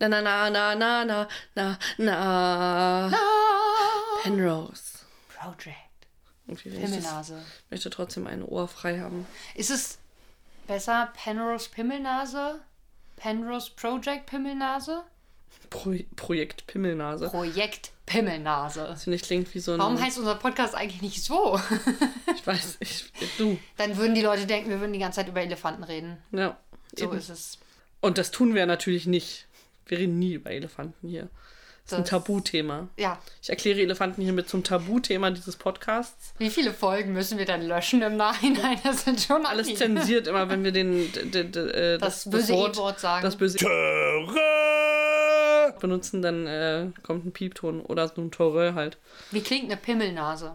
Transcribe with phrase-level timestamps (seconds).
[0.00, 3.10] Na na na na na na na na.
[4.22, 5.04] Penrose.
[5.28, 5.76] Project.
[6.46, 7.42] Irgendwie will ich Pimmelnase.
[7.70, 9.26] möchte trotzdem ein Ohr frei haben.
[9.54, 9.98] Ist es
[10.66, 12.60] besser Penrose Pimmelnase?
[13.16, 15.02] Penrose Project Pimmelnase?
[15.68, 17.28] Pro Projekt Pimmelnase.
[17.28, 18.86] Projekt Pimmelnase.
[18.88, 19.80] Das finde ich klingt wie so ein.
[19.80, 21.60] Warum heißt unser Podcast eigentlich nicht so?
[22.34, 23.58] ich weiß, ich, du.
[23.76, 26.16] Dann würden die Leute denken, wir würden die ganze Zeit über Elefanten reden.
[26.32, 26.56] Ja.
[26.96, 27.18] So eben.
[27.18, 27.58] ist es.
[28.00, 29.46] Und das tun wir natürlich nicht.
[29.90, 31.28] Wir reden nie über Elefanten hier.
[31.84, 32.88] Das ist ein Das- Tabuthema.
[32.96, 33.18] Ja.
[33.42, 36.32] Ich erkläre Elefanten hiermit zum Tabuthema dieses Podcasts.
[36.38, 38.78] Wie viele Folgen müssen wir dann löschen im Nachhinein?
[38.84, 39.78] Das sind schon Alles einige.
[39.84, 43.22] zensiert immer, wenn wir den, d, d, d, äh, Das böse E-Wort sagen.
[43.24, 43.58] Das böse
[45.80, 48.98] benutzen, dann äh, kommt ein Piepton oder so ein Torö halt.
[49.30, 50.54] Wie klingt eine Pimmelnase?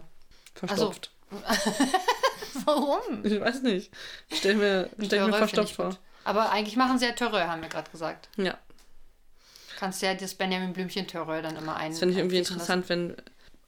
[0.54, 1.10] Verstopft.
[2.64, 3.24] Warum?
[3.24, 3.90] Ich weiß nicht.
[4.28, 5.86] Ich stell mir, stell mir Törö verstopft vor.
[5.86, 5.98] gut.
[6.24, 8.28] Aber eigentlich machen sie ja Törö, haben wir gerade gesagt.
[8.36, 8.56] Ja.
[9.76, 11.90] Kannst ja das Benjamin Blümchen Törö dann immer ein.
[11.90, 13.14] Das finde ich irgendwie interessant, wenn,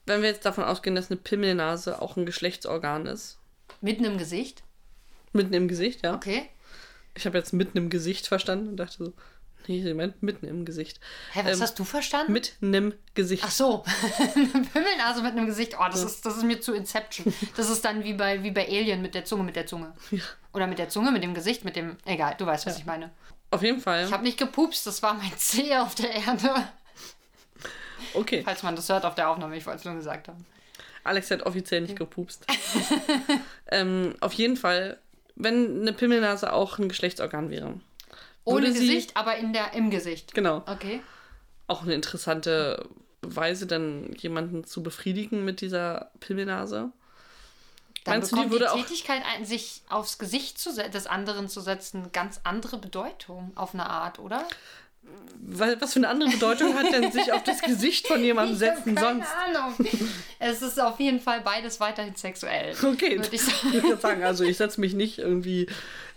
[0.07, 3.39] wenn wir jetzt davon ausgehen, dass eine Pimmelnase auch ein Geschlechtsorgan ist.
[3.81, 4.63] Mitten im Gesicht?
[5.33, 6.15] Mitten im Gesicht, ja.
[6.15, 6.49] Okay.
[7.15, 9.13] Ich habe jetzt mitten im Gesicht verstanden und dachte so,
[9.67, 10.99] nee, sie meint mitten im Gesicht.
[11.33, 12.33] Hä, was Ähm, hast du verstanden?
[12.33, 13.45] Mit einem Gesicht.
[13.47, 13.85] Ach so,
[14.35, 15.77] eine Pimmelnase mit einem Gesicht.
[15.79, 17.33] Oh, das, ist, das ist mir zu Inception.
[17.57, 19.93] Das ist dann wie bei, wie bei Alien mit der Zunge, mit der Zunge.
[20.55, 21.99] Oder mit der Zunge, mit dem Gesicht, mit dem.
[22.07, 23.11] Egal, du weißt, was ich meine.
[23.51, 24.05] Auf jeden Fall.
[24.07, 26.69] Ich habe nicht gepupst, das war mein Zeh auf der Erde.
[28.15, 28.43] Okay.
[28.45, 30.45] Falls man das hört auf der Aufnahme, ich wollte es nur gesagt haben.
[31.05, 32.45] Alex hat offiziell nicht gepupst.
[33.71, 34.99] ähm, auf jeden Fall,
[35.37, 37.81] wenn eine Pimmelnase auch ein Geschlechtsorgan wäre.
[38.45, 40.35] Ohne sie- Gesicht, aber in der, im Gesicht.
[40.35, 40.63] Genau.
[40.67, 41.01] Okay.
[41.67, 42.87] Auch eine interessante
[43.23, 46.91] Weise, dann jemanden zu befriedigen mit dieser Pimmelnase.
[48.09, 51.07] Dann Meinst du, die bekommt würde die auch- Tätigkeit, ein- sich aufs Gesicht zu des
[51.07, 54.47] anderen zu setzen, ganz andere Bedeutung auf eine Art, oder?
[55.41, 58.95] Was für eine andere Bedeutung hat denn sich auf das Gesicht von jemandem Ich setzen
[58.95, 59.29] keine sonst?
[59.57, 59.75] Ahnung.
[60.39, 62.75] Es ist auf jeden Fall beides weiterhin sexuell.
[62.85, 63.73] Okay, Würde ich ich sagen.
[63.83, 65.67] würde sagen, also ich setze mich nicht irgendwie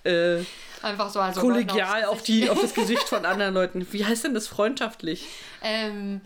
[0.03, 0.43] äh,
[0.81, 3.87] Einfach so also kollegial auf, die, auf das Gesicht von anderen Leuten.
[3.91, 5.27] Wie heißt denn das freundschaftlich?
[5.61, 6.21] Ähm,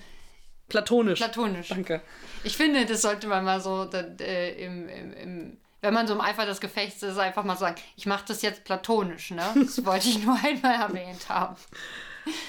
[0.69, 1.19] Platonisch.
[1.19, 1.67] platonisch.
[1.69, 2.01] Danke.
[2.43, 6.13] Ich finde, das sollte man mal so da- äh, im, im, im, wenn man so
[6.13, 9.43] im Eifer des Gefechts ist, einfach mal sagen, ich mache das jetzt platonisch, ne?
[9.55, 11.55] Das wollte ich nur einmal erwähnt haben.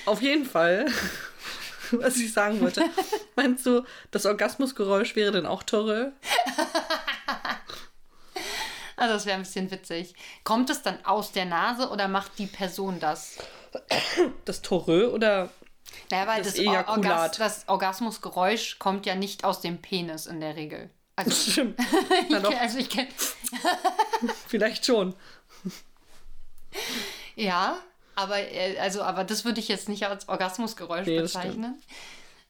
[0.06, 0.86] Auf jeden Fall,
[1.92, 2.82] was ich sagen wollte.
[3.36, 6.12] Meinst du, das Orgasmusgeräusch wäre denn auch Torre?
[8.96, 10.14] Also das wäre ein bisschen witzig.
[10.44, 13.36] Kommt es dann aus der Nase oder macht die Person das?
[14.46, 15.50] Das Torre oder
[16.10, 20.40] Naja, weil Das das, Or- Orgas das Orgasmusgeräusch kommt ja nicht aus dem Penis in
[20.40, 20.90] der Regel.
[21.16, 21.78] Also, stimmt?
[22.28, 23.08] Ich, also ich kenn,
[24.48, 25.14] vielleicht schon.
[27.34, 27.78] ja,
[28.14, 31.82] aber äh, also aber das würde ich jetzt nicht als Orgasmusgeräusch Nee, das bezeichnen.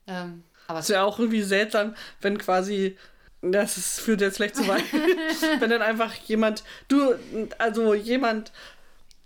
[0.06, 2.96] Ähm, aber Es wäre auch irgendwie seltsam, wenn quasi.
[3.42, 4.82] Das ist, führt jetzt vielleicht zu weit.
[5.60, 7.14] wenn dann einfach jemand, du,
[7.58, 8.50] also jemand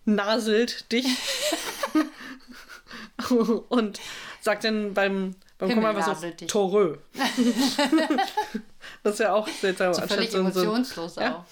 [0.04, 1.06] naselt dich
[3.68, 4.00] und
[4.40, 6.48] sagt dann beim, beim so naselt dich.
[6.48, 6.96] Torö.
[9.02, 9.94] das ist ja auch seltsam.
[9.94, 11.36] so völlig ein- so emotionslos ja.
[11.36, 11.44] auch.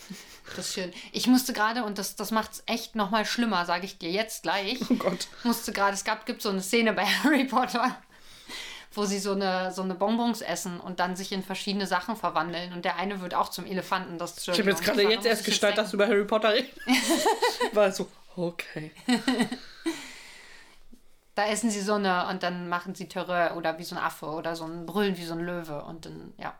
[0.57, 0.93] Das ist schön.
[1.13, 4.43] Ich musste gerade, und das, das macht es echt nochmal schlimmer, sage ich dir jetzt
[4.43, 4.79] gleich.
[4.89, 5.29] Oh Gott.
[5.45, 7.97] musste gerade, es gab, gibt so eine Szene bei Harry Potter,
[8.93, 12.73] wo sie so eine, so eine Bonbons essen und dann sich in verschiedene Sachen verwandeln.
[12.73, 14.19] Und der eine wird auch zum Elefanten.
[14.19, 16.73] Das, Ich habe jetzt gerade jetzt erst gestaltet, dass du über Harry Potter redest.
[17.73, 18.93] War so, okay.
[21.39, 24.27] Da essen sie so eine und dann machen sie Terreur oder wie so ein Affe
[24.27, 25.85] oder so ein Brüllen wie so ein Löwe.
[25.85, 26.53] Und dann, ja.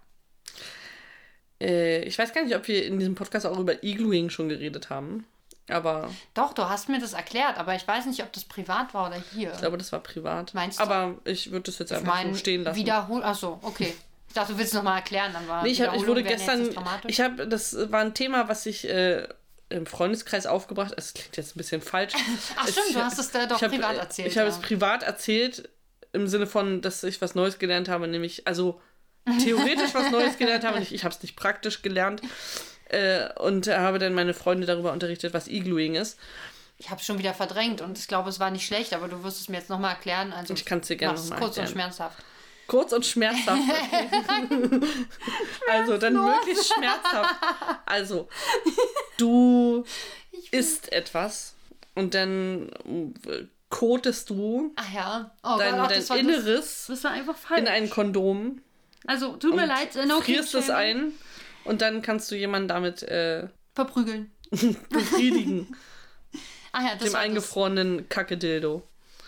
[1.61, 4.89] Äh, ich weiß gar nicht, ob wir in diesem Podcast auch über Iglooing schon geredet
[4.89, 5.27] haben.
[5.69, 9.09] Aber Doch, du hast mir das erklärt, aber ich weiß nicht, ob das privat war
[9.09, 9.51] oder hier.
[9.53, 10.55] ich glaube, das war privat.
[10.55, 10.85] Meinst du?
[10.85, 12.79] Aber ich würde das jetzt einfach meine, so stehen lassen.
[12.79, 13.25] wiederhol.
[13.25, 13.93] Achso, okay.
[14.29, 16.71] Ich dachte, du willst es nochmal erklären, dann war Nee, ich, hab, ich wurde gestern,
[17.09, 19.27] ich habe, das war ein Thema, was ich äh,
[19.71, 20.95] im Freundeskreis aufgebracht.
[20.97, 22.15] Es klingt jetzt ein bisschen falsch.
[22.57, 24.29] Ach Es- stimmt, du hast es da doch ich hab, privat äh, erzählt.
[24.29, 24.55] Ich habe ja.
[24.55, 25.69] es privat erzählt
[26.13, 28.81] im Sinne von, dass ich was Neues gelernt habe, nämlich also
[29.45, 32.23] theoretisch was Neues gelernt habe, nicht, ich habe es nicht praktisch gelernt.
[32.91, 36.19] Äh, und habe dann meine Freunde darüber unterrichtet, was Iglooing ist.
[36.79, 39.41] Ich habe schon wieder verdrängt und ich glaube, es war nicht schlecht, aber du wirst
[39.41, 40.33] es mir jetzt nochmal erklären.
[40.33, 42.17] Also Ich kann's dir gerne mach's noch mal kurz und schmerzhaft.
[42.69, 43.63] Kurz und schmerzhaft.
[45.71, 47.35] Also dann möglichst schmerzhaft.
[47.85, 48.29] Also,
[49.19, 49.85] du
[50.51, 51.55] isst etwas
[51.95, 52.71] und dann
[53.71, 55.31] kotest du ja.
[55.43, 58.63] Oh dein, Gott, dein war Inneres Das, das in ein Kondom.
[59.07, 61.13] also tut mir leid, äh, no frierst es ein
[61.65, 64.31] und dann kannst du jemanden damit äh, Verprügeln.
[64.51, 65.75] befriedigen.
[66.73, 68.83] Ach ja, das dem eingefrorenen Kacke-Dildo.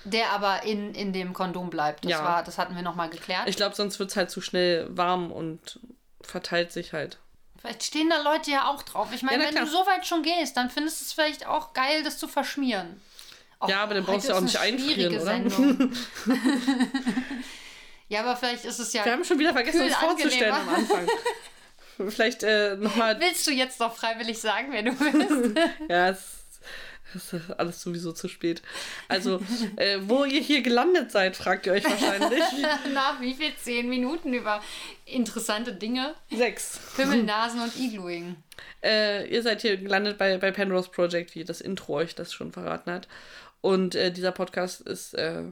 [0.05, 2.05] Der aber in, in dem Kondom bleibt.
[2.05, 2.25] Das, Ja.
[2.25, 3.43] war, das hatten wir nochmal geklärt.
[3.47, 5.79] Ich glaube, sonst wird es halt zu schnell warm und
[6.23, 7.19] verteilt sich halt.
[7.61, 9.09] Vielleicht stehen da Leute ja auch drauf.
[9.13, 9.67] Ich meine, Ja, wenn klar.
[9.67, 13.01] du so weit schon gehst, dann findest du es vielleicht auch geil, das zu verschmieren.
[13.61, 15.39] Oh, Ja, aber dann brauchst du heute auch nicht einfrieren, oder?
[18.09, 19.05] Ja, aber vielleicht ist es ja.
[19.05, 20.69] Wir haben schon wieder vergessen, uns vorzustellen am.
[20.69, 21.07] Anfang.
[22.09, 23.21] Vielleicht äh, nochmal.
[23.21, 25.59] Willst du jetzt noch freiwillig sagen, wer du bist?
[25.89, 26.40] Ja, es
[27.57, 28.63] alles sowieso zu spät.
[29.09, 29.41] Also,
[29.77, 32.43] äh, wo ihr hier gelandet seid, fragt ihr euch wahrscheinlich.
[32.95, 33.53] Nach wie viel?
[33.57, 34.63] Zehn Minuten über
[35.05, 36.15] interessante Dinge.
[36.31, 36.81] Sechs.
[36.97, 38.37] Pimmel, Nasen und Iglooing.
[38.83, 42.53] Äh, ihr seid hier gelandet bei, bei Penrose Project, wie das Intro euch das schon
[42.53, 43.09] verraten hat.
[43.61, 45.43] Und äh, dieser Podcast ist äh,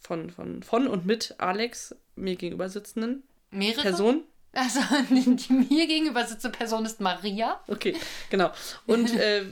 [0.00, 3.82] von, von, von und mit Alex, mir gegenüber sitzenden Mehrere?
[3.82, 4.24] Person.
[4.54, 7.58] Also, die mir gegenüber sitze Person ist Maria.
[7.68, 7.96] Okay,
[8.28, 8.50] genau.
[8.86, 9.44] Und äh,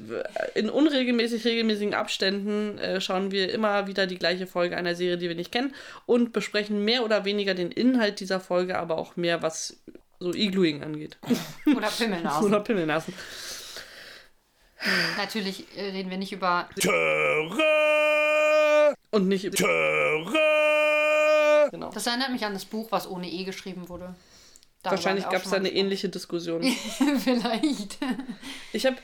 [0.55, 5.29] in unregelmäßig regelmäßigen Abständen äh, schauen wir immer wieder die gleiche Folge einer Serie, die
[5.29, 5.75] wir nicht kennen
[6.05, 9.79] und besprechen mehr oder weniger den Inhalt dieser Folge, aber auch mehr, was
[10.19, 11.17] so Iglooing angeht.
[11.67, 12.47] Oder Pimmelnasen.
[12.47, 13.15] Oder Pimmelnasen.
[15.17, 16.69] Natürlich äh, reden wir nicht über.
[16.79, 17.65] Töre!
[19.11, 19.57] Und nicht über.
[19.57, 20.39] Töre!
[21.71, 21.91] Genau.
[21.91, 24.15] Das erinnert mich an das Buch, was ohne E geschrieben wurde.
[24.83, 26.63] Wahrscheinlich gab es da eine mal ähnliche Diskussion.
[26.63, 27.19] gesprochen.
[27.25, 27.99] Vielleicht.
[28.73, 28.97] Ich habe,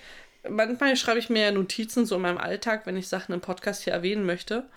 [0.49, 3.85] manchmal schreibe ich mir ja Notizen so in meinem Alltag, wenn ich Sachen im Podcast
[3.85, 4.69] hier erwähnen möchte.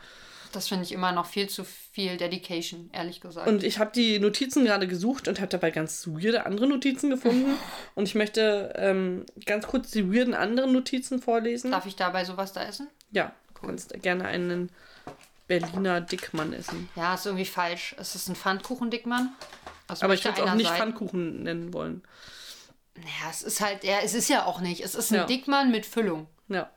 [0.51, 3.47] Das finde ich immer noch viel zu viel Dedication, ehrlich gesagt.
[3.47, 7.55] Und ich habe die Notizen gerade gesucht und habe dabei ganz weirde andere Notizen gefunden.
[7.95, 11.71] und ich möchte ähm, ganz kurz die weirden anderen Notizen vorlesen.
[11.71, 12.87] Darf ich dabei sowas da essen?
[13.11, 14.71] Ja, du kannst gerne einen
[15.47, 16.89] Berliner Dickmann essen.
[16.95, 17.95] Ja, ist irgendwie falsch.
[17.99, 19.35] Es ist ein Pfannkuchen-Dickmann.
[19.89, 20.77] Das Aber ich würde es auch nicht sein.
[20.77, 22.03] Pfannkuchen nennen wollen.
[22.95, 24.81] Ja, es ist halt, ja, es ist ja auch nicht.
[24.81, 25.23] Es ist ein Ja.
[25.25, 26.27] Dickmann mit Füllung.
[26.47, 26.69] Ja.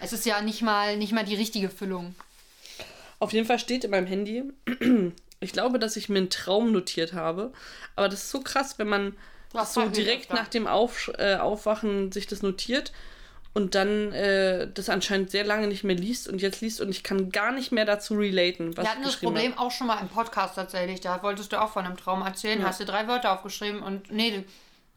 [0.00, 2.14] Es ist ja nicht mal, nicht mal die richtige Füllung.
[3.18, 4.44] Auf jeden Fall steht in meinem Handy,
[5.40, 7.52] ich glaube, dass ich mir einen Traum notiert habe.
[7.96, 9.16] Aber das ist so krass, wenn man
[9.52, 12.92] Was so direkt nach dem Auf, äh, Aufwachen sich das notiert
[13.54, 17.02] und dann äh, das anscheinend sehr lange nicht mehr liest und jetzt liest und ich
[17.04, 19.60] kann gar nicht mehr dazu relaten, was Wir hatten das Problem habe.
[19.66, 21.00] auch schon mal im Podcast tatsächlich.
[21.00, 22.66] Da wolltest du auch von einem Traum erzählen, Ja.
[22.66, 24.44] hast du drei Wörter aufgeschrieben und nee,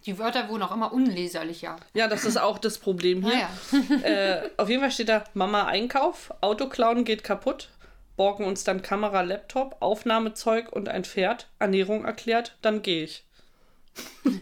[0.06, 1.76] die Wörter wurden auch immer unleserlicher.
[1.94, 3.48] Ja, das ist auch das Problem hier.
[3.72, 4.04] Naja.
[4.44, 7.70] äh, auf jeden Fall steht da Mama Einkauf, Autoklauen geht kaputt,
[8.16, 13.24] borgen uns dann Kamera, Laptop, Aufnahmezeug und ein Pferd, Ernährung erklärt, dann gehe ich.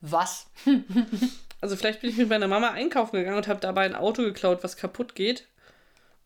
[0.00, 0.46] Was?
[1.64, 4.62] Also vielleicht bin ich mit meiner Mama einkaufen gegangen und habe dabei ein Auto geklaut,
[4.62, 5.46] was kaputt geht.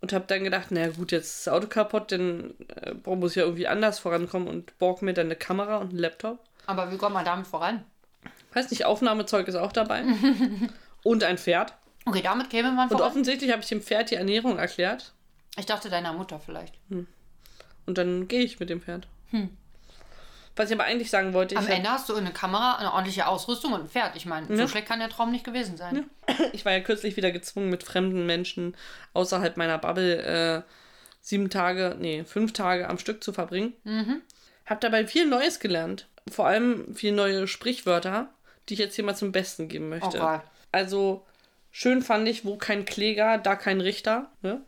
[0.00, 3.36] Und habe dann gedacht, naja gut, jetzt ist das Auto kaputt, dann äh, muss ich
[3.36, 6.40] ja irgendwie anders vorankommen und borg mir dann eine Kamera und einen Laptop.
[6.66, 7.84] Aber wie kommt man damit voran?
[8.52, 10.02] Weiß nicht, Aufnahmezeug ist auch dabei.
[11.04, 11.72] und ein Pferd.
[12.04, 13.06] Okay, damit käme man Und voran.
[13.08, 15.12] offensichtlich habe ich dem Pferd die Ernährung erklärt.
[15.56, 16.74] Ich dachte deiner Mutter vielleicht.
[17.86, 19.06] Und dann gehe ich mit dem Pferd.
[20.58, 23.26] Was ich aber eigentlich sagen wollte, Am hab- Ende hast du eine Kamera, eine ordentliche
[23.28, 24.16] Ausrüstung und ein Pferd.
[24.16, 24.68] Ich meine, so Ja.
[24.68, 26.10] schlecht kann der Traum nicht gewesen sein.
[26.52, 28.76] ich war ja kürzlich wieder gezwungen, mit fremden Menschen
[29.14, 30.62] außerhalb meiner Bubble äh,
[31.20, 33.72] sieben Tage, nee, fünf Tage am Stück zu verbringen.
[34.66, 36.08] Hab dabei viel Neues gelernt.
[36.30, 38.28] Vor allem viel neue Sprichwörter,
[38.68, 40.18] die ich jetzt hier mal zum Besten geben Oh möchte.
[40.18, 40.42] Gott.
[40.72, 41.24] also,
[41.70, 44.30] schön fand ich, wo kein Kläger, da kein Richter.
[44.42, 44.60] Ne?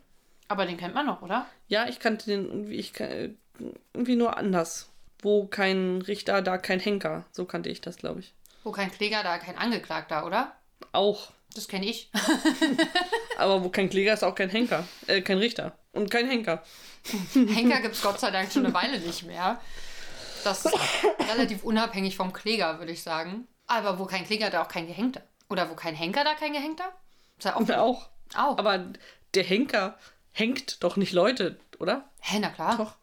[0.47, 1.45] Aber den kennt man noch, oder?
[1.67, 3.37] Ja, ich kannte den irgendwie, ich, kan-
[3.93, 4.90] irgendwie nur anders.
[5.21, 7.25] Wo kein Richter, da kein Henker.
[7.31, 8.33] So kannte ich das, glaube ich.
[8.63, 10.55] Wo kein Kläger, da kein Angeklagter, oder?
[10.91, 11.31] Auch.
[11.53, 12.09] Das kenne ich.
[13.37, 14.87] Aber wo kein Kläger ist auch kein Henker.
[15.07, 15.77] Äh, kein Richter.
[15.91, 16.63] Und kein Henker.
[17.33, 19.59] Henker gibt es Gott sei Dank schon eine Weile nicht mehr.
[20.43, 20.75] Das ist
[21.31, 23.47] relativ unabhängig vom Kläger, würde ich sagen.
[23.67, 25.21] Aber wo kein Kläger, da auch kein Gehängter.
[25.49, 26.91] Oder wo kein Henker, da kein Gehängter?
[27.37, 27.69] Ist ja auch.
[27.69, 28.09] Auch.
[28.35, 28.57] auch.
[28.57, 28.85] Aber
[29.35, 29.97] der Henker
[30.31, 32.09] hängt doch nicht Leute, oder?
[32.21, 32.77] Hä, na klar.
[32.77, 32.95] Doch.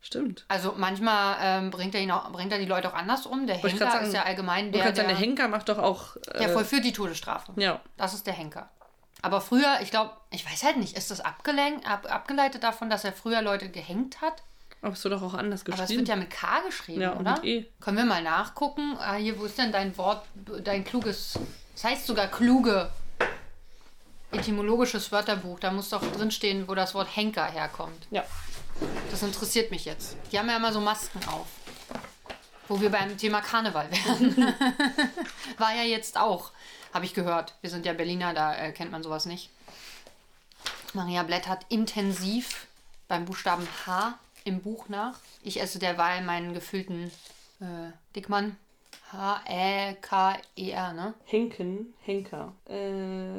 [0.00, 0.44] Stimmt.
[0.48, 3.46] Also manchmal ähm, bringt, er ihn auch, bringt er die Leute auch anders um.
[3.46, 5.78] Der Wollte ich Henker grad sagen, ist ja allgemein der, der, der Henker macht doch
[5.78, 6.16] auch.
[6.28, 7.52] Äh, der vollführt die Todesstrafe.
[7.56, 7.80] ja.
[7.96, 8.68] Das ist der Henker.
[9.20, 13.02] Aber früher, ich glaube, ich weiß halt nicht, ist das abgelenkt, ab, abgeleitet davon, dass
[13.04, 14.44] er früher Leute gehängt hat?
[14.80, 15.98] Aber es wird doch auch anders Aber es geschrieben.
[15.98, 17.32] wird ja mit K geschrieben, Ja, oder?
[17.32, 17.66] mit E.
[17.80, 18.96] Können wir mal nachgucken?
[19.00, 20.24] Ah, hier, wo ist denn dein Wort,
[20.62, 21.36] dein kluges,
[21.74, 22.88] das heißt sogar kluge,
[24.30, 25.58] etymologisches Wörterbuch.
[25.60, 28.06] Da muss doch drinstehen, wo das Wort Henker herkommt.
[28.10, 28.24] ja.
[29.10, 30.16] Das interessiert mich jetzt.
[30.30, 31.46] Die haben ja immer so Masken auf.
[32.68, 34.54] Wo wir beim Thema Karneval wären.
[35.56, 36.52] War ja jetzt auch,
[36.92, 37.54] habe ich gehört.
[37.60, 39.50] Wir sind ja Berliner, da äh, kennt man sowas nicht.
[40.94, 42.66] Maria blättert intensiv
[43.08, 45.18] beim Buchstaben H im Buch nach.
[45.42, 47.10] Ich esse derweil meinen gefüllten
[47.60, 48.56] äh, Dickmann.
[49.12, 51.14] H-E-K-E-R, ne?
[51.24, 52.52] Henken, Henker.
[52.68, 53.30] Äh,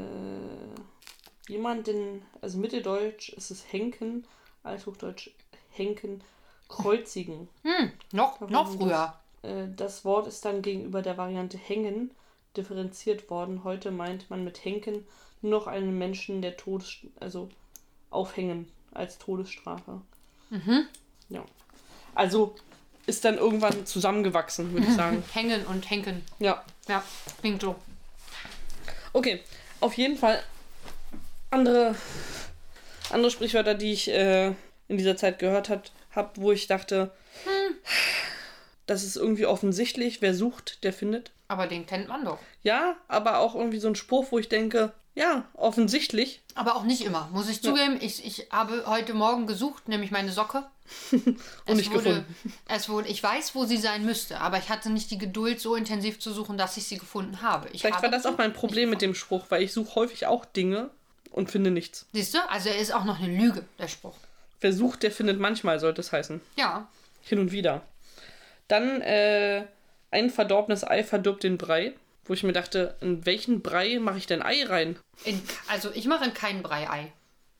[1.47, 4.25] jemanden, also Mitteldeutsch ist es Henken,
[4.63, 5.29] Althochdeutsch
[5.71, 6.21] Henken,
[6.67, 7.47] kreuzigen.
[7.63, 9.13] Hm, noch, noch früher.
[9.41, 12.11] Äh, das Wort ist dann gegenüber der Variante hängen
[12.57, 13.63] differenziert worden.
[13.63, 15.05] Heute meint man mit Henken
[15.41, 17.49] nur noch einen Menschen, der Todes also
[18.09, 20.01] aufhängen als Todesstrafe.
[21.29, 21.45] Ja.
[22.15, 22.55] Also
[23.05, 25.23] ist dann irgendwann zusammengewachsen, würde ich sagen.
[25.33, 26.23] Hängen und henken.
[26.39, 26.63] Ja.
[26.87, 27.03] Ja,
[27.39, 27.75] klingt so.
[29.13, 29.41] Okay,
[29.79, 30.43] auf jeden Fall
[31.51, 31.95] andere,
[33.11, 34.53] andere Sprichwörter, die ich äh,
[34.87, 37.11] in dieser Zeit gehört habe, hab, wo ich dachte,
[38.85, 41.31] das ist irgendwie offensichtlich, wer sucht, der findet.
[41.47, 42.39] Aber den kennt man doch.
[42.63, 46.41] Ja, aber auch irgendwie so ein Spruch, wo ich denke, ja, offensichtlich.
[46.55, 47.97] Aber auch nicht immer, muss ich zugeben.
[48.01, 50.63] Ich, ich habe heute Morgen gesucht, nämlich meine Socke.
[51.11, 52.25] Und nicht gefunden.
[52.67, 55.75] Es wurde, ich weiß, wo sie sein müsste, aber ich hatte nicht die Geduld, so
[55.75, 57.69] intensiv zu suchen, dass ich sie gefunden habe.
[57.73, 60.25] Ich Vielleicht habe war das auch mein Problem mit dem Spruch, weil ich suche häufig
[60.25, 60.89] auch Dinge
[61.31, 62.05] und finde nichts.
[62.13, 62.49] Siehst du?
[62.49, 64.15] Also er ist auch noch eine Lüge, der Spruch.
[64.61, 66.41] Wer sucht, der findet manchmal, sollte es heißen.
[66.57, 66.87] Ja.
[67.21, 67.81] Hin und wieder.
[68.67, 69.65] Dann äh,
[70.11, 71.93] ein verdorbenes Ei verdirbt den Brei,
[72.25, 74.97] wo ich mir dachte, in welchen Brei mache ich denn Ei rein?
[75.25, 77.11] In, also ich mache in kein Brei-Ei.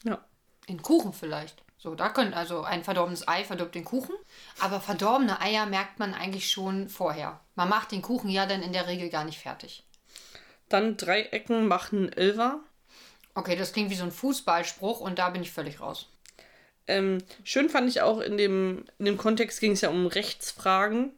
[0.04, 0.20] Ja.
[0.68, 1.64] In Kuchen vielleicht.
[1.78, 4.14] So, da können also ein verdorbenes Ei verdirbt den Kuchen.
[4.60, 7.40] Aber verdorbene Eier merkt man eigentlich schon vorher.
[7.56, 9.84] Man macht den Kuchen ja dann in der Regel gar nicht fertig.
[10.68, 12.60] Dann drei Ecken machen Elfer.
[13.39, 16.10] Okay, das klingt wie so ein Fußballspruch und da bin ich völlig raus.
[16.88, 21.13] Ähm, schön fand ich auch in dem, in dem Kontext ging es ja um Rechtsfragen.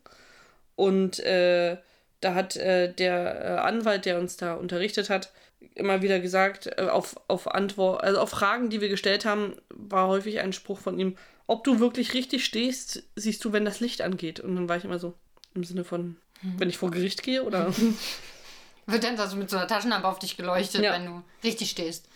[0.75, 1.77] Und äh,
[2.19, 5.31] da hat äh, der äh, Anwalt, der uns da unterrichtet hat,
[5.73, 10.07] immer wieder gesagt, äh, auf, auf Antwort, also auf Fragen, die wir gestellt haben, war
[10.07, 14.03] häufig ein Spruch von ihm, ob du wirklich richtig stehst, siehst du, wenn das Licht
[14.03, 14.39] angeht.
[14.39, 15.15] Und dann war ich immer so,
[15.55, 17.73] im Sinne von, wenn ich vor Gericht gehe oder.
[18.91, 20.93] Wird dann also mit so einer Taschenlampe auf dich geleuchtet, Ja.
[20.93, 22.07] wenn du richtig stehst.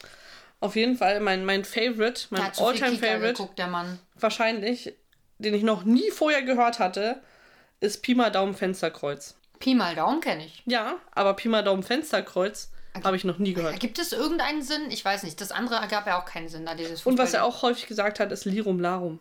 [0.59, 3.33] auf jeden Fall mein, mein Favorite, mein Alltime Favorite.
[3.33, 3.99] geguckt, der Mann.
[4.19, 4.93] wahrscheinlich,
[5.37, 7.21] den ich noch nie vorher gehört hatte,
[7.81, 9.35] ist Pi mal Daumen Fensterkreuz.
[9.59, 10.63] Pi mal Daumen kenne ich.
[10.65, 12.71] Ja, aber Pi mal Daumen Fensterkreuz
[13.03, 13.79] habe ich noch nie gehört.
[13.79, 14.89] Gibt es irgendeinen Sinn?
[14.89, 15.39] Ich weiß nicht.
[15.41, 18.19] Das andere ergab ja auch keinen Sinn, da dieses Und was er auch häufig gesagt
[18.21, 19.19] hat, ist Lirum Larum.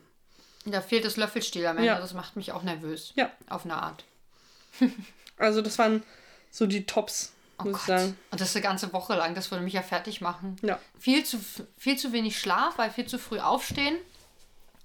[0.64, 1.88] Da fehlt das Löffelstiel am Ende.
[1.88, 1.98] Ja.
[2.00, 3.12] Das macht mich auch nervös.
[3.16, 3.30] Ja.
[3.50, 4.04] Auf eine Art.
[5.36, 6.02] Also das waren
[6.50, 7.86] so die Tops, Oh muss Gott.
[7.86, 8.18] sagen.
[8.30, 9.34] Und das eine ganze Woche lang.
[9.34, 10.56] Das würde mich ja fertig machen.
[10.62, 10.78] Ja.
[10.98, 11.38] Viel zu,
[11.78, 13.96] viel zu wenig Schlaf, weil viel zu früh aufstehen.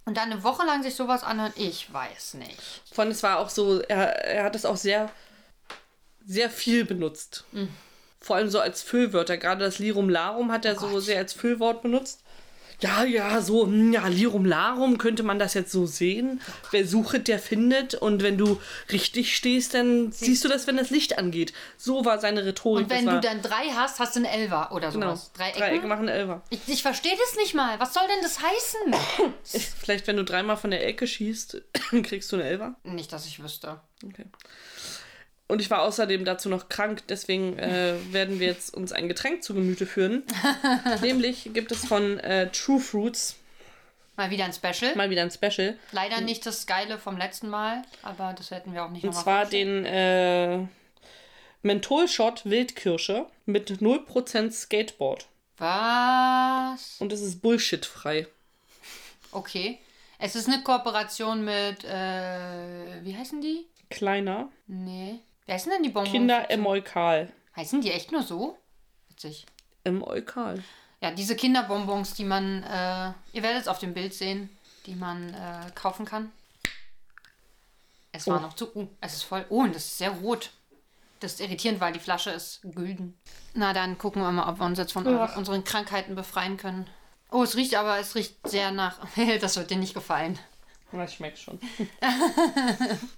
[0.06, 2.58] Und dann eine Woche lang sich sowas anhören, ich weiß nicht.
[2.92, 5.12] Vor allem, es war auch so, er, er hat es auch sehr,
[6.26, 7.44] sehr viel benutzt.
[7.52, 7.70] Mhm.
[8.22, 9.38] Vor allem so als Füllwörter.
[9.38, 11.04] Gerade das Lirum Larum hat er so Oh Gott.
[11.04, 12.24] sehr als Füllwort benutzt.
[12.82, 16.42] Ja, ja, so, hm, ja, Lirum Larum könnte man das jetzt so sehen.
[16.72, 17.96] Wer sucht, der findet.
[17.96, 21.54] Und wenn du richtig stehst, dann siehst du das, wenn das Licht angeht.
[21.78, 22.86] So war seine Rhetorik.
[22.86, 25.32] Und wenn du dann drei hast, hast du einen Elfer oder genau, sowas.
[25.34, 25.60] Drei Ecken?
[25.60, 26.42] Dreiecke machen Elfer.
[26.50, 27.80] Ich, ich verstehe das nicht mal.
[27.80, 29.34] Was soll denn das heißen?
[29.80, 31.62] Vielleicht, wenn du dreimal von der Ecke schießt,
[32.04, 32.76] kriegst du eine Elfer.
[32.84, 33.80] nicht, dass ich wüsste.
[34.06, 34.26] Okay.
[35.50, 39.44] Und ich war außerdem dazu noch krank, deswegen äh, werden wir jetzt uns ein Getränk
[39.44, 40.24] zu Gemüte führen.
[41.02, 43.36] Nämlich gibt es von äh, True Fruits
[44.16, 44.96] Mal wieder ein Special.
[44.96, 45.76] mal wieder ein Special.
[45.92, 49.24] Leider nicht das Geile vom letzten Mal, aber das hätten wir auch nicht Und nochmal
[49.24, 49.84] zwar vorstellen.
[49.86, 50.68] den äh,
[51.64, 55.26] Mentholshot Wildkirsche mit 0% Skateboard.
[55.58, 56.98] Was?
[57.00, 58.28] Und es ist bullshitfrei.
[59.32, 59.80] Okay.
[60.20, 63.66] Es ist eine Kooperation mit, äh, wie heißen die?
[63.90, 64.50] Kleiner.
[64.68, 65.20] Nee.
[65.50, 66.12] Wer heißen denn die Bonbons?
[66.12, 67.34] Kinder im Eukal.
[67.56, 68.56] Heißen die echt nur so?
[69.08, 69.48] Witzig.
[69.84, 70.64] Im Eukal.
[71.02, 75.34] Ja, diese Kinderbonbons, die man, äh, ihr werdet es auf dem Bild sehen, die man
[75.34, 76.32] äh, kaufen kann.
[78.12, 78.42] Es war Oh.
[78.42, 80.52] noch zu, uh, es ist voll, oh, und das ist sehr rot.
[81.20, 83.18] Das ist irritierend, weil die Flasche ist gülden.
[83.56, 85.36] Na, dann gucken wir mal, ob wir uns jetzt von Ach.
[85.36, 86.88] unseren Krankheiten befreien können.
[87.32, 89.00] Oh, es riecht aber, es riecht sehr nach,
[89.42, 90.38] das wird dir nicht gefallen.
[90.92, 91.60] Das schmeckt schon.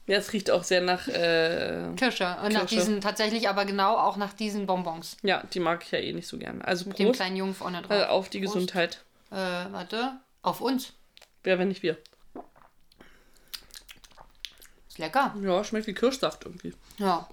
[0.08, 1.08] ja, es riecht auch sehr nach.
[1.08, 2.38] Äh, Kirsche.
[2.44, 2.76] Und nach Kirsche.
[2.76, 5.18] diesen, tatsächlich aber genau auch nach diesen Bonbons.
[5.24, 6.66] ja, die mag ich ja eh nicht so gerne.
[6.66, 7.92] Also Mit dem Prost kleinen Jungen vorne drauf.
[7.92, 8.54] äh, auf die Prost.
[8.54, 9.02] Gesundheit.
[9.32, 10.20] Äh, warte.
[10.42, 10.94] Auf uns.
[11.44, 11.98] Wer, wenn nicht wir.
[14.90, 15.36] Ist lecker.
[15.42, 16.74] Ja, schmeckt wie Kirschsaft irgendwie.
[16.98, 17.28] Ja.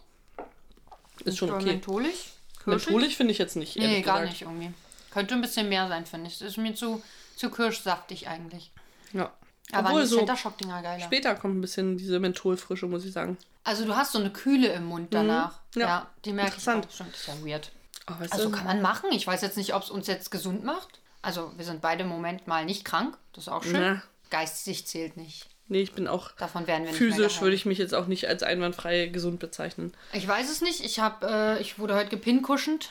[1.24, 1.72] Ist schon Aber okay.
[1.72, 2.30] Mentholig?
[2.62, 2.86] Kirschig?
[2.86, 3.76] Mentholig finde ich jetzt nicht.
[3.76, 4.30] Nee, gar gesagt.
[4.32, 4.72] nicht irgendwie.
[5.10, 6.34] Könnte ein bisschen mehr sein, finde ich.
[6.34, 7.02] Es ist mir zu,
[7.34, 8.70] zu kirschsaftig eigentlich.
[9.12, 9.32] Ja.
[9.72, 11.04] Aber Obwohl so Center Shock Dinger geiler.
[11.04, 13.36] später kommt ein bisschen diese Mentholfrische, muss ich sagen.
[13.64, 15.60] Also du hast so eine Kühle im Mund danach.
[15.74, 15.80] Mhm.
[15.82, 15.86] Ja.
[15.88, 16.06] Ja.
[16.24, 16.88] die merke ich Interessant.
[16.92, 17.70] Stimmt, ist ja weird.
[18.10, 18.56] Oh, Also du?
[18.56, 19.10] kann man machen.
[19.12, 21.00] Ich weiß jetzt nicht, ob es uns jetzt gesund macht.
[21.20, 23.18] Also wir sind beide im Moment mal nicht krank.
[23.34, 23.80] Das ist auch schön.
[23.80, 24.02] Na.
[24.30, 25.46] Geistig zählt nicht.
[25.70, 28.42] Nee, ich bin auch Davon werden wir physisch, würde ich mich jetzt auch nicht als
[28.42, 29.92] einwandfrei gesund bezeichnen.
[30.14, 30.82] Ich weiß es nicht.
[30.82, 31.26] Ich habe,
[31.58, 32.90] äh, ich wurde heute gepinkuschend.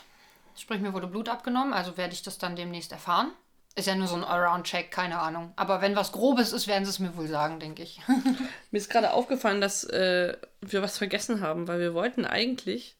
[0.55, 3.31] Sprich, mir wurde Blut abgenommen, also werde ich das dann demnächst erfahren.
[3.77, 5.53] Ist ja nur so ein Around-Check, keine Ahnung.
[5.55, 8.01] Aber wenn was Grobes ist, werden sie es mir wohl sagen, denke ich.
[8.71, 12.95] Mir ist gerade aufgefallen, dass äh, wir was vergessen haben, weil wir wollten eigentlich,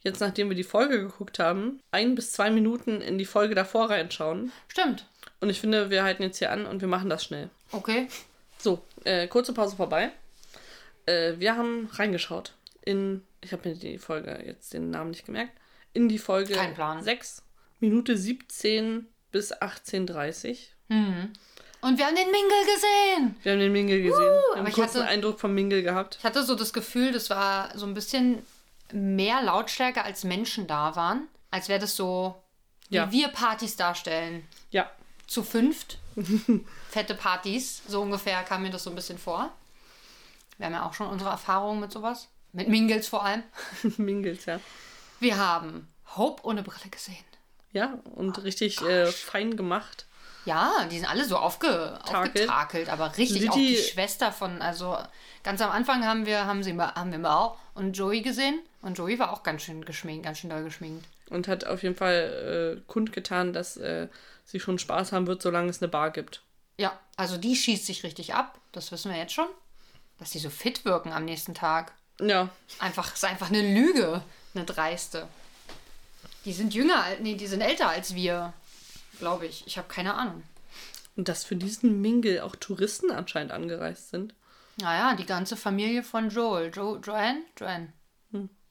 [0.00, 3.90] jetzt nachdem wir die Folge geguckt haben, ein bis zwei Minuten in die Folge davor
[3.90, 4.52] reinschauen.
[4.68, 5.06] Stimmt.
[5.40, 7.50] Und ich finde, wir halten jetzt hier an und wir machen das schnell.
[7.70, 8.08] Okay.
[8.56, 10.12] So, äh, kurze Pause vorbei.
[11.04, 12.54] Äh, wir haben reingeschaut
[12.86, 15.52] in, ich habe mir die Folge jetzt den Namen nicht gemerkt,
[15.92, 17.02] in die Folge Kein Plan.
[17.02, 17.42] 6,
[17.80, 20.58] Minute 17 bis 18.30
[21.80, 23.36] Und wir haben den Mingle gesehen.
[23.42, 24.18] Wir haben den Mingle gesehen.
[24.20, 26.16] wir haben aber einen ich kurzen hatte- Eindruck vom Mingle gehabt.
[26.18, 28.42] Ich hatte so das Gefühl, das war so ein bisschen
[28.92, 31.26] mehr Lautstärke, als Menschen da waren.
[31.50, 32.40] Als wäre das so,
[32.90, 33.10] wie Ja.
[33.10, 34.46] wir Partys darstellen.
[34.70, 34.90] Ja,
[35.26, 35.98] Zu fünft.
[36.90, 37.82] Fette Partys.
[37.88, 39.50] So ungefähr kam mir das so ein bisschen vor.
[40.58, 42.28] Wir haben ja auch schon unsere Erfahrungen mit sowas.
[42.52, 43.42] Mit Mingles vor allem.
[43.96, 44.60] Mingles, ja.
[45.20, 47.24] Wir haben Hope ohne Brille gesehen.
[47.72, 50.06] Ja, und richtig äh, fein gemacht.
[50.44, 54.98] Ja, die sind alle so aufge, aufgetakelt, aber richtig auch die Liddy- Schwester von, also
[55.44, 59.18] ganz am Anfang haben wir, haben sie haben wir Mal und Joey gesehen und Joey
[59.20, 61.06] war auch ganz schön geschminkt, ganz schön doll geschminkt.
[61.30, 64.08] Und hat auf jeden Fall äh, kundgetan, dass äh,
[64.44, 66.42] sie schon Spaß haben wird, solange es eine Bar gibt.
[66.76, 69.48] Ja, also die schießt sich richtig ab, das wissen wir jetzt schon.
[70.18, 71.92] Dass die so fit wirken am nächsten Tag.
[72.20, 72.48] Ja,
[72.80, 74.22] Einfach, ist einfach eine Lüge,
[74.54, 75.28] eine dreiste.
[76.44, 78.52] Die sind jünger, nee, die sind älter als wir,
[79.18, 79.64] glaube ich.
[79.66, 80.42] Ich habe keine Ahnung.
[81.16, 84.34] und dass für diesen Mingle auch Touristen anscheinend angereist sind.
[84.80, 86.70] Naja, die ganze Familie von Joel.
[86.74, 87.42] Jo Joanne?
[87.58, 87.92] Joanne.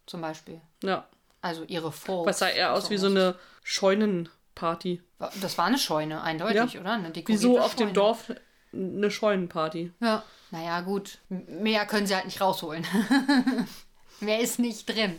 [0.07, 0.59] Zum Beispiel.
[0.83, 1.07] Ja.
[1.41, 2.27] Also ihre Folks.
[2.27, 5.01] Was sah eher aus wie so eine Scheunenparty.
[5.39, 6.81] Das war eine Scheune, eindeutig, Ja.
[6.81, 6.93] oder?
[6.93, 7.93] Eine Wie dekorierte so auf dem.
[7.93, 8.33] Dorf
[8.73, 9.93] eine Scheunenparty.
[10.01, 10.23] Ja.
[10.49, 11.19] Naja, gut.
[11.29, 12.85] Mehr können sie halt nicht rausholen.
[14.21, 15.17] Mehr ist nicht drin.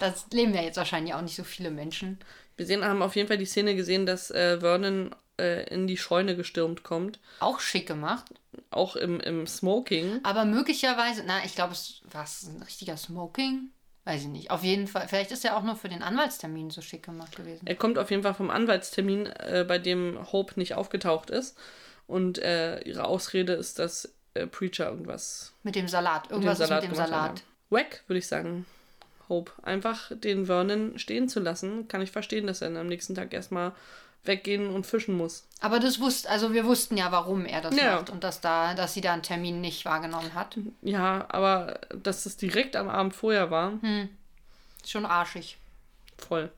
[0.00, 2.18] Das leben ja jetzt wahrscheinlich auch nicht so viele Menschen.
[2.56, 5.96] Wir sehen, haben auf jeden Fall die Szene gesehen, dass äh, Vernon äh, in die
[5.96, 7.20] Scheune gestürmt kommt.
[7.40, 8.26] Auch schick gemacht.
[8.70, 10.20] Auch im, im Smoking.
[10.24, 13.70] Aber möglicherweise, na, ich glaube, es war ein richtiger Smoking.
[14.04, 14.50] Weiß ich nicht.
[14.50, 17.66] Auf jeden Fall, vielleicht ist er auch nur für den Anwaltstermin so schick gemacht gewesen.
[17.66, 21.58] Er kommt auf jeden Fall vom Anwaltstermin, äh, bei dem Hope nicht aufgetaucht ist.
[22.06, 26.30] Und äh, ihre Ausrede ist, dass äh, Preacher irgendwas Mit dem Salat.
[26.30, 27.42] Irgendwas ist mit dem Salat.
[27.70, 28.66] Wack, würde ich sagen.
[29.28, 29.52] Hope.
[29.62, 31.86] Einfach den Vernon stehen zu lassen.
[31.88, 33.72] Kann ich verstehen, dass er dann am nächsten Tag erstmal
[34.24, 35.46] weggehen und fischen muss.
[35.60, 37.96] Aber das wusste, also wir wussten ja, warum er das Ja.
[37.96, 40.56] macht und dass da, dass sie da einen Termin nicht wahrgenommen hat.
[40.82, 44.08] Ja, aber dass es direkt am Abend vorher war, Hm.
[44.86, 45.56] Schon arschig.
[46.16, 46.50] voll.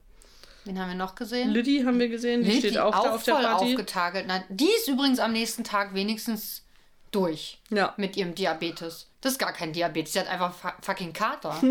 [0.64, 1.50] Wen haben wir noch gesehen?
[1.50, 3.64] Liddy haben wir gesehen, die Lilly steht auch, da auf der voll Party.
[3.72, 4.24] aufgetakelt.
[4.28, 6.62] Na, die ist übrigens am nächsten Tag wenigstens
[7.10, 7.94] durch Ja.
[7.96, 9.06] mit ihrem Diabetes.
[9.20, 11.60] Das ist gar kein Diabetes, sie hat einfach fu- fucking Kater.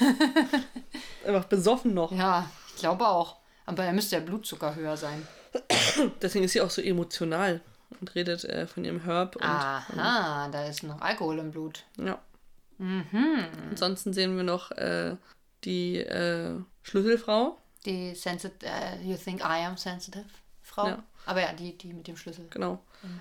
[1.26, 2.12] Einfach besoffen noch.
[2.12, 3.36] ja, ich glaube auch.
[3.66, 5.26] Aber da müsste der Blutzucker höher sein.
[6.22, 7.60] Deswegen ist sie auch so emotional
[8.00, 9.36] und redet äh, von ihrem Herb.
[9.36, 11.84] Und, Aha, da ist noch Alkohol im Blut.
[11.98, 12.18] Ja.
[12.78, 13.44] Mhm.
[13.70, 15.16] Ansonsten sehen wir noch äh,
[15.64, 17.58] die äh, Schlüsselfrau.
[17.86, 20.24] Die sensitive, uh, you think I am sensitive
[20.72, 20.86] Frau.
[20.88, 21.02] Ja.
[21.26, 22.46] Aber ja, die, die mit dem Schlüssel.
[22.50, 22.80] Genau.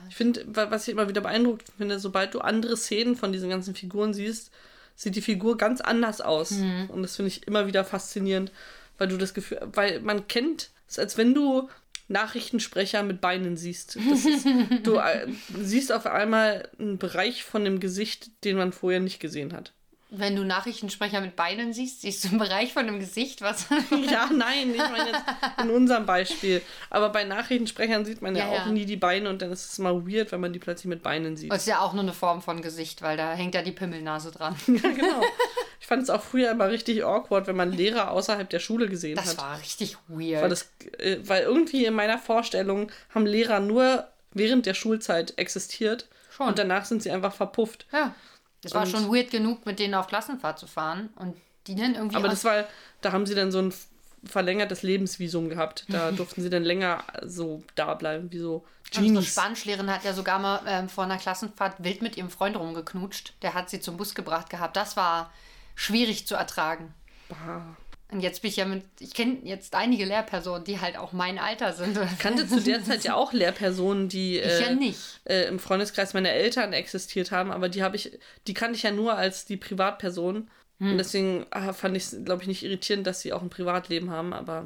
[0.09, 3.49] Ich finde, wa- was ich immer wieder beeindruckt finde, sobald du andere Szenen von diesen
[3.49, 4.51] ganzen Figuren siehst,
[4.95, 6.51] sieht die Figur ganz anders aus.
[6.51, 8.51] Und das finde ich immer wieder faszinierend,
[8.97, 11.69] weil du das Gefühl, weil man kennt es, als wenn du
[12.07, 13.95] Nachrichtensprecher mit Beinen siehst.
[13.95, 14.45] Ist,
[14.83, 15.27] du äh,
[15.61, 19.73] siehst auf einmal einen Bereich von dem Gesicht, den man vorher nicht gesehen hat.
[20.13, 23.65] Wenn du Nachrichtensprecher mit Beinen siehst, siehst du im Bereich von dem Gesicht was.
[24.11, 25.23] Ja, nein, ich meine jetzt
[25.63, 26.61] in unserem Beispiel.
[26.89, 28.71] Aber bei Nachrichtensprechern sieht man ja, Ja, auch ja.
[28.73, 31.37] nie die Beine und dann ist es mal weird, wenn man die plötzlich mit Beinen
[31.37, 31.49] sieht.
[31.49, 34.31] Das ist ja auch nur eine Form von Gesicht, weil da hängt ja die Pimmelnase
[34.31, 34.55] dran.
[34.67, 35.21] Ja, genau.
[35.79, 39.15] Ich fand es auch früher immer richtig awkward, wenn man Lehrer außerhalb der Schule gesehen
[39.15, 39.37] Das hat.
[39.37, 40.41] war richtig weird.
[40.43, 40.69] weil, das,
[40.99, 46.47] äh, weil irgendwie in meiner Vorstellung haben Lehrer nur während der Schulzeit existiert Schon.
[46.49, 47.85] und danach sind sie einfach verpufft.
[47.93, 48.13] ja.
[48.61, 51.35] Das war schon weird genug, mit denen auf Klassenfahrt zu fahren und
[51.67, 52.15] die dann irgendwie.
[52.15, 52.65] Aber das war,
[53.01, 53.73] da haben sie dann so ein
[54.23, 55.85] verlängertes Lebensvisum gehabt.
[55.89, 58.65] Da durften sie dann länger so da bleiben, wie so
[58.97, 59.31] Unsere Genies.
[59.31, 63.33] Spanischlehrerin hat ja sogar mal ähm, vor einer Klassenfahrt wild mit ihrem Freund rumgeknutscht.
[63.41, 64.75] Der hat sie zum Bus gebracht gehabt.
[64.75, 65.31] Das war
[65.75, 66.93] schwierig zu ertragen.
[67.29, 67.77] Bah.
[68.11, 71.39] Und jetzt bin ich ja mit, ich kenne jetzt einige Lehrpersonen, die halt auch mein
[71.39, 71.97] Alter sind.
[71.97, 74.99] Ich kannte zu der Zeit ja auch Lehrpersonen, die Ich äh, ja nicht.
[75.23, 78.91] äh, im Freundeskreis meiner Eltern existiert haben, aber die habe ich, die kannte ich ja
[78.91, 80.49] nur als die Privatperson.
[80.79, 80.91] Hm.
[80.91, 84.09] Und deswegen ah, fand ich es, glaube ich, nicht irritierend, dass sie auch ein Privatleben
[84.11, 84.65] haben, aber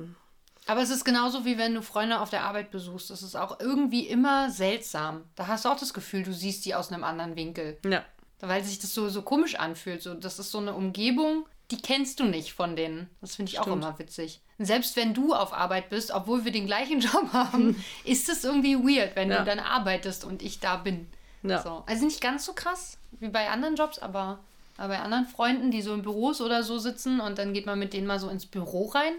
[0.66, 3.12] Aber es ist genauso wie wenn du Freunde auf der Arbeit besuchst.
[3.12, 5.26] Es ist auch irgendwie immer seltsam.
[5.36, 7.78] Da hast du auch das Gefühl, du siehst die aus einem anderen Winkel.
[7.86, 8.04] ja.
[8.42, 10.02] Weil sich das so, so komisch anfühlt.
[10.04, 13.10] So, das ist so eine Umgebung, die kennst du nicht von denen.
[13.22, 13.84] Das finde ich auch Stimmt.
[13.84, 14.40] immer witzig.
[14.60, 18.76] Selbst wenn du auf Arbeit bist, obwohl wir den gleichen Job haben, ist es irgendwie
[18.78, 19.40] weird, wenn Ja.
[19.40, 21.08] du dann arbeitest und ich da bin.
[21.44, 21.62] Ja.
[21.62, 21.84] So.
[21.86, 24.40] Also nicht ganz so krass wie bei anderen Jobs, aber,
[24.78, 27.78] aber bei anderen Freunden, die so in Büros oder so sitzen und dann geht man
[27.80, 29.14] mit denen mal so ins Büro rein.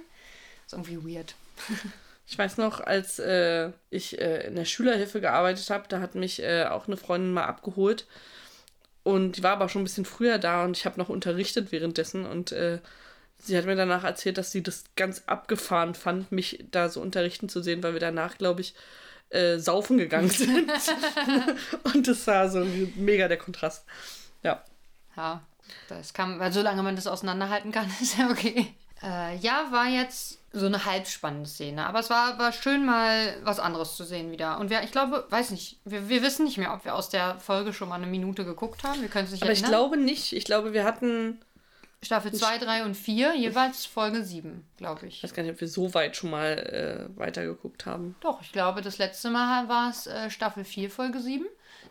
[0.66, 1.34] Ist irgendwie weird.
[2.28, 6.42] Ich weiß noch, als äh, ich äh, in der Schülerhilfe gearbeitet habe, da hat mich
[6.42, 8.04] äh, auch eine Freundin mal abgeholt.
[9.06, 12.26] Und die war aber schon ein bisschen früher da und ich habe noch unterrichtet währenddessen.
[12.26, 12.80] Und äh,
[13.38, 17.48] sie hat mir danach erzählt, dass sie das ganz abgefahren fand, mich da so unterrichten
[17.48, 18.74] zu sehen, weil wir danach, glaube ich,
[19.30, 20.72] äh, saufen gegangen sind.
[21.94, 22.66] und das war so
[22.96, 23.86] mega der Kontrast.
[24.42, 24.64] Ja.
[25.16, 25.40] Ja,
[25.88, 28.74] das kann, weil solange man das auseinanderhalten kann, ist ja okay.
[29.04, 31.86] Äh, ja, war jetzt so eine halb spannende Szene.
[31.86, 34.58] Aber es war, war schön, mal was anderes zu sehen wieder.
[34.58, 37.38] Und wir, ich glaube, weiß nicht, wir, wir wissen nicht mehr, ob wir aus der
[37.38, 39.00] Folge schon mal eine Minute geguckt haben.
[39.02, 39.78] Wir können es nicht Aber ich erinnern.
[39.80, 40.32] glaube nicht.
[40.32, 41.40] Ich glaube, wir hatten.
[42.02, 45.16] Staffel 2, 3 und 4, jeweils Folge 7, glaube ich.
[45.16, 48.14] Ich weiß gar nicht, ob wir so weit schon mal äh, weitergeguckt haben.
[48.20, 51.46] Doch, ich glaube, das letzte Mal war es äh, Staffel 4, Folge 7.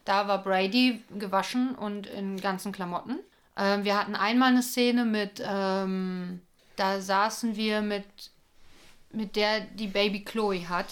[0.06, 3.20] Da war Brady gewaschen und in ganzen Klamotten.
[3.58, 6.42] Ähm, wir hatten einmal eine Szene mit, ähm,
[6.76, 8.06] da saßen wir mit,
[9.16, 10.88] mit der die Baby Chloe hat,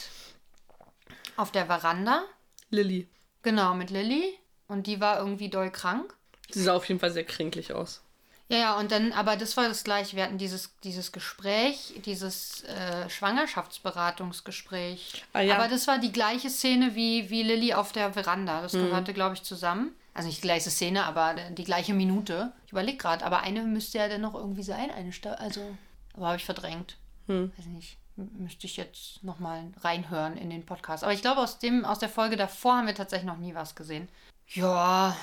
[1.35, 2.23] auf der Veranda.
[2.69, 3.07] Lilly.
[3.41, 4.37] Genau, mit Lilly.
[4.67, 6.13] Und die war irgendwie doll krank.
[6.49, 8.01] Sie sah auf jeden Fall sehr kränklich aus.
[8.49, 10.15] Ja, ja, und dann, aber das war das gleiche.
[10.15, 15.23] Wir hatten dieses, dieses Gespräch, dieses äh, Schwangerschaftsberatungsgespräch.
[15.33, 15.55] Ah, ja.
[15.55, 18.61] Aber das war die gleiche Szene wie, wie Lilly auf der Veranda.
[18.61, 19.95] Das gehörte, glaube ich, zusammen.
[20.13, 22.51] Also nicht die gleiche Szene, aber die gleiche Minute.
[22.65, 25.75] Ich überlege gerade, aber eine müsste ja dann noch irgendwie sein, eine Sta Also,
[26.13, 26.97] aber habe ich verdrängt.
[27.25, 27.97] Weiß nicht.
[28.15, 31.03] Müsste ich jetzt nochmal reinhören in den Podcast.
[31.03, 33.75] Aber ich glaube, aus, dem, aus der Folge davor haben wir tatsächlich noch nie was
[33.75, 34.07] gesehen.
[34.49, 35.15] Ja,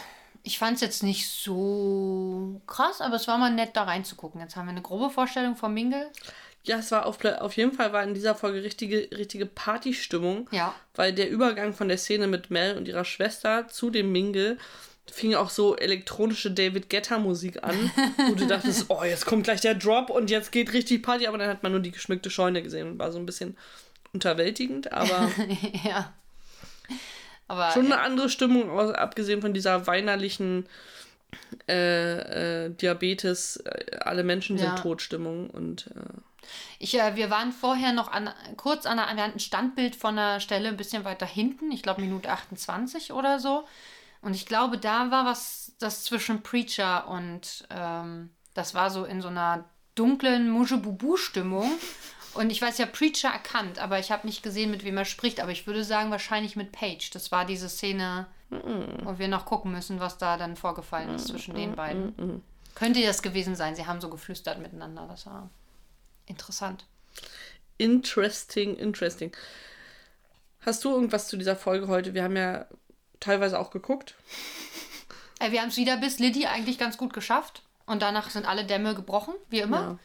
[0.42, 4.40] ich fand es jetzt nicht so krass, aber es war mal nett, da reinzugucken.
[4.40, 6.10] Jetzt haben wir eine grobe Vorstellung vom Mingle.
[6.64, 10.48] Ja, es war auf, auf jeden Fall war in dieser Folge richtige, richtige Partystimmung.
[10.50, 10.74] Ja.
[10.94, 14.58] Weil der Übergang von der Szene mit Mel und ihrer Schwester zu dem Mingle
[15.12, 17.90] fing auch so elektronische David Guetta Musik an,
[18.28, 21.38] wo du dachtest, oh, jetzt kommt gleich der Drop und jetzt geht richtig Party, aber
[21.38, 23.56] dann hat man nur die geschmückte Scheune gesehen und war so ein bisschen
[24.12, 25.30] unterwältigend, aber
[25.84, 26.12] ja.
[27.48, 30.66] Aber schon eine andere Stimmung, aus- abgesehen von dieser weinerlichen
[31.68, 34.74] äh, äh, Diabetes, äh, alle Menschen sind Ja.
[34.76, 36.20] tot Stimmung und äh,
[36.78, 40.18] Ich, äh, wir waren vorher noch an, kurz an einer, wir hatten ein Standbild von
[40.18, 43.64] einer Stelle ein bisschen weiter hinten, ich glaube Minute 28 oder so.
[44.22, 49.22] Und ich glaube, da war was, das zwischen Preacher und ähm, das war so in
[49.22, 51.70] so einer dunklen Mujebubu-Stimmung.
[52.34, 55.40] Und ich weiß ja Preacher erkannt, aber ich habe nicht gesehen, mit wem er spricht.
[55.40, 57.10] Aber ich würde sagen, wahrscheinlich mit Paige.
[57.12, 61.54] Das war diese Szene, wo wir noch gucken müssen, was da dann vorgefallen ist zwischen
[61.54, 62.42] den beiden.
[62.74, 63.74] Könnte das gewesen sein.
[63.74, 65.06] Sie haben so geflüstert miteinander.
[65.08, 65.50] Das war
[66.26, 66.86] interessant.
[67.78, 69.32] Interesting, interesting.
[70.60, 72.14] Hast du irgendwas zu dieser Folge heute?
[72.14, 72.66] Wir haben ja
[73.20, 74.14] teilweise auch geguckt.
[75.38, 77.62] Äh, wir haben es wieder bis Liddy eigentlich ganz gut geschafft.
[77.86, 79.80] Und danach sind alle Dämme gebrochen, wie immer.
[79.80, 79.98] Ja.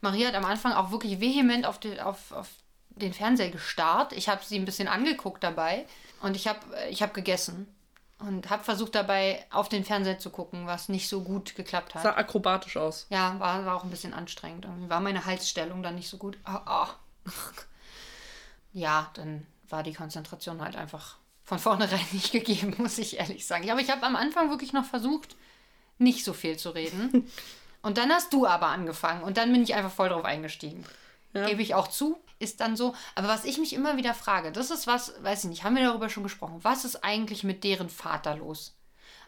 [0.00, 2.48] Maria hat am Anfang auch wirklich vehement auf, die, auf, auf
[2.90, 4.12] den Fernseher gestarrt.
[4.12, 5.86] Ich habe sie ein bisschen angeguckt dabei.
[6.22, 7.66] Und ich habe ich hab gegessen.
[8.18, 12.02] Und habe versucht dabei auf den Fernseher zu gucken, was nicht so gut geklappt hat.
[12.02, 13.06] Sah akrobatisch aus.
[13.10, 14.64] Ja, war, war auch ein bisschen anstrengend.
[14.64, 16.38] Irgendwie war meine Halsstellung dann nicht so gut.
[16.44, 16.88] Ah, ah.
[18.72, 21.16] Ja, dann war die Konzentration halt einfach
[21.46, 23.70] von vornherein nicht gegeben, muss ich ehrlich sagen.
[23.70, 25.36] Aber ich habe am Anfang wirklich noch versucht,
[25.98, 27.30] nicht so viel zu reden.
[27.82, 30.84] Und dann hast du aber angefangen und dann bin ich einfach voll drauf eingestiegen.
[31.34, 31.46] Ja.
[31.46, 32.96] Gebe ich auch zu, ist dann so.
[33.14, 35.84] Aber was ich mich immer wieder frage, das ist was, weiß ich nicht, haben wir
[35.84, 36.58] darüber schon gesprochen.
[36.62, 38.74] Was ist eigentlich mit deren Vater los?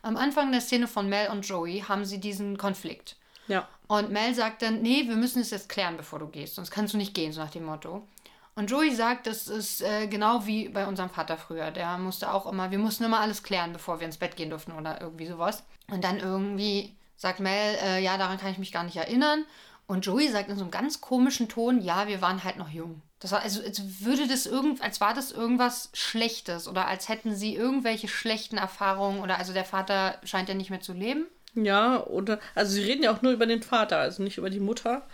[0.03, 3.15] Am Anfang der Szene von Mel und Joey haben sie diesen Konflikt.
[3.47, 3.69] Ja.
[3.87, 6.95] Und Mel sagt dann, nee, wir müssen es jetzt klären, bevor du gehst, sonst kannst
[6.95, 8.09] du nicht gehen, so nach dem Motto.
[8.59, 11.71] Und Joey sagt, das ist äh, genau wie bei unserem Vater früher.
[11.71, 14.73] Der musste auch immer, wir mussten immer alles klären, bevor wir ins Bett gehen durften
[14.73, 15.63] oder irgendwie sowas.
[15.89, 19.45] Und dann irgendwie sagt Mel, äh, ja, daran kann ich mich gar nicht erinnern.
[19.87, 23.01] Und Joey sagt in so einem ganz komischen Ton, ja, wir waren halt noch jung.
[23.21, 27.37] Das war, also, als würde das irgend, als war das irgendwas Schlechtes oder als hätten
[27.37, 31.29] sie irgendwelche schlechten Erfahrungen oder also der Vater scheint ja nicht mehr zu leben.
[31.55, 32.41] Ja, oder.
[32.57, 35.07] Also, sie reden ja auch nur über den Vater, also nicht über die Mutter.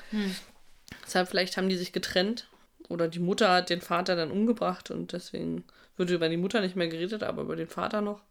[1.05, 2.49] Deshalb, vielleicht haben die sich getrennt.
[2.89, 5.65] Oder die Mutter hat den Vater dann umgebracht und deswegen
[5.97, 8.23] wird über die Mutter nicht mehr geredet, aber über den Vater noch.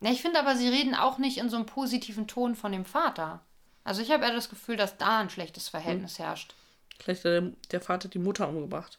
[0.00, 2.84] Ja, ich finde aber, sie reden auch nicht in so einem positiven Ton von dem
[2.84, 3.40] Vater.
[3.84, 6.54] Also ich habe eher das Gefühl, dass da ein schlechtes Verhältnis herrscht.
[6.98, 8.98] Vielleicht hat der, der Vater die Mutter umgebracht.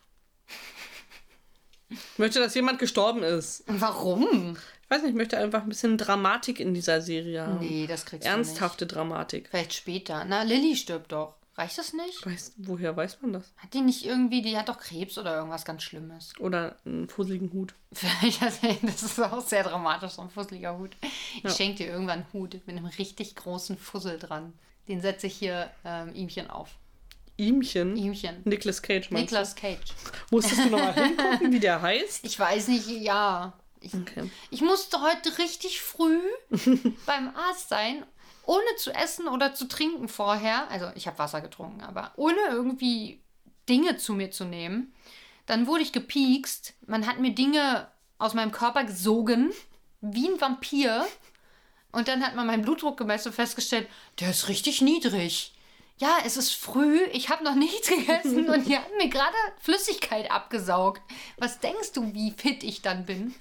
[1.89, 3.63] Ich möchte, dass jemand gestorben ist.
[3.67, 4.57] Warum?
[4.83, 7.59] Ich weiß nicht, ich möchte einfach ein bisschen Dramatik in dieser Serie haben.
[7.59, 9.43] Nee, das kriegst Ernsthafte Dramatik.
[9.43, 9.49] du nicht.
[9.51, 10.25] Vielleicht später.
[10.25, 11.35] Na, Lilly stirbt doch.
[11.55, 12.25] Reicht das nicht?
[12.25, 13.53] Weiß, woher weiß man das?
[13.57, 16.33] Hat die nicht irgendwie, die hat doch Krebs oder irgendwas ganz Schlimmes.
[16.39, 17.75] Oder einen fusseligen Hut.
[17.93, 20.97] Vielleicht das ist auch sehr dramatisch, so ein fusseliger Hut.
[21.43, 24.53] Ich schenke dir irgendwann einen Hut mit einem richtig großen Fussel dran.
[24.87, 26.71] Den setze ich hier ähm, ihmchen auf.
[27.37, 27.95] Ihmchen.
[27.97, 28.41] Ihmchen.
[28.45, 29.93] Nicolas Cage, meinst Nicolas Cage.
[30.31, 32.25] Musstest du nochmal hingucken, wie der heißt?
[32.25, 33.53] Ich weiß nicht, ja.
[33.79, 34.29] Ich, Okay.
[34.49, 36.19] ich musste heute richtig früh
[37.05, 38.05] beim Arzt sein,
[38.45, 40.69] ohne zu essen oder zu trinken vorher.
[40.69, 43.21] Also ich habe Wasser getrunken, aber ohne irgendwie
[43.69, 44.93] Dinge zu mir zu nehmen.
[45.45, 46.73] Dann wurde ich gepiekst.
[46.85, 49.51] Man hat mir Dinge aus meinem Körper gesogen,
[50.01, 51.05] wie ein Vampir.
[51.91, 53.87] Und dann hat man meinen Blutdruck gemessen und festgestellt,
[54.19, 55.53] der ist richtig niedrig.
[55.99, 60.31] Ja, es ist früh, ich habe noch nichts gegessen und die haben mir gerade Flüssigkeit
[60.31, 61.01] abgesaugt.
[61.37, 63.35] Was denkst du, wie fit ich dann bin?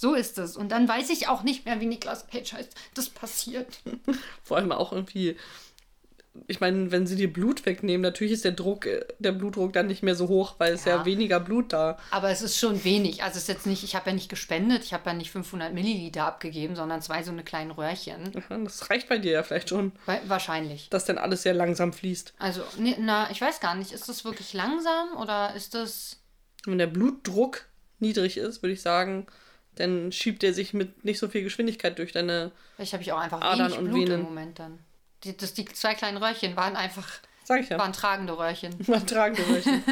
[0.00, 0.56] So ist es.
[0.56, 2.72] Und dann weiß ich auch nicht mehr, wie Niklas Cage heißt.
[2.94, 3.80] Das passiert.
[4.44, 5.36] Vor allem auch irgendwie.
[6.46, 9.88] Ich meine, wenn sie dir Blut wegnehmen, natürlich ist der Druck, äh, der Blutdruck dann
[9.88, 11.04] nicht mehr so hoch, weil es ja, Ja.
[11.04, 11.98] weniger Blut da.
[12.12, 13.24] Aber es ist schon wenig.
[13.24, 15.74] Also es ist jetzt nicht, ich habe ja nicht gespendet, ich habe ja nicht 500
[15.74, 18.30] Milliliter abgegeben, sondern zwei so eine kleinen Röhrchen.
[18.36, 20.88] Aha, Das reicht bei dir ja vielleicht schon, Wa- Wahrscheinlich.
[20.90, 22.34] dass dann alles sehr langsam fließt.
[22.38, 26.20] Also, ne, na, ich weiß gar nicht, ist das wirklich langsam oder ist das.
[26.66, 27.64] Wenn der Blutdruck
[27.98, 29.26] niedrig ist, würde ich sagen,
[29.78, 32.52] dann schiebt er sich mit nicht so viel Geschwindigkeit durch deine.
[32.76, 34.20] Vielleicht habe ich auch einfach Adern wenig und Blut Venen.
[34.20, 34.78] im Moment dann.
[35.24, 37.08] Die, das, die zwei kleinen Röhrchen waren einfach,
[37.44, 37.78] Sag ich ja.
[37.78, 38.74] waren tragende Röhrchen.
[38.86, 39.82] Man tragen solche.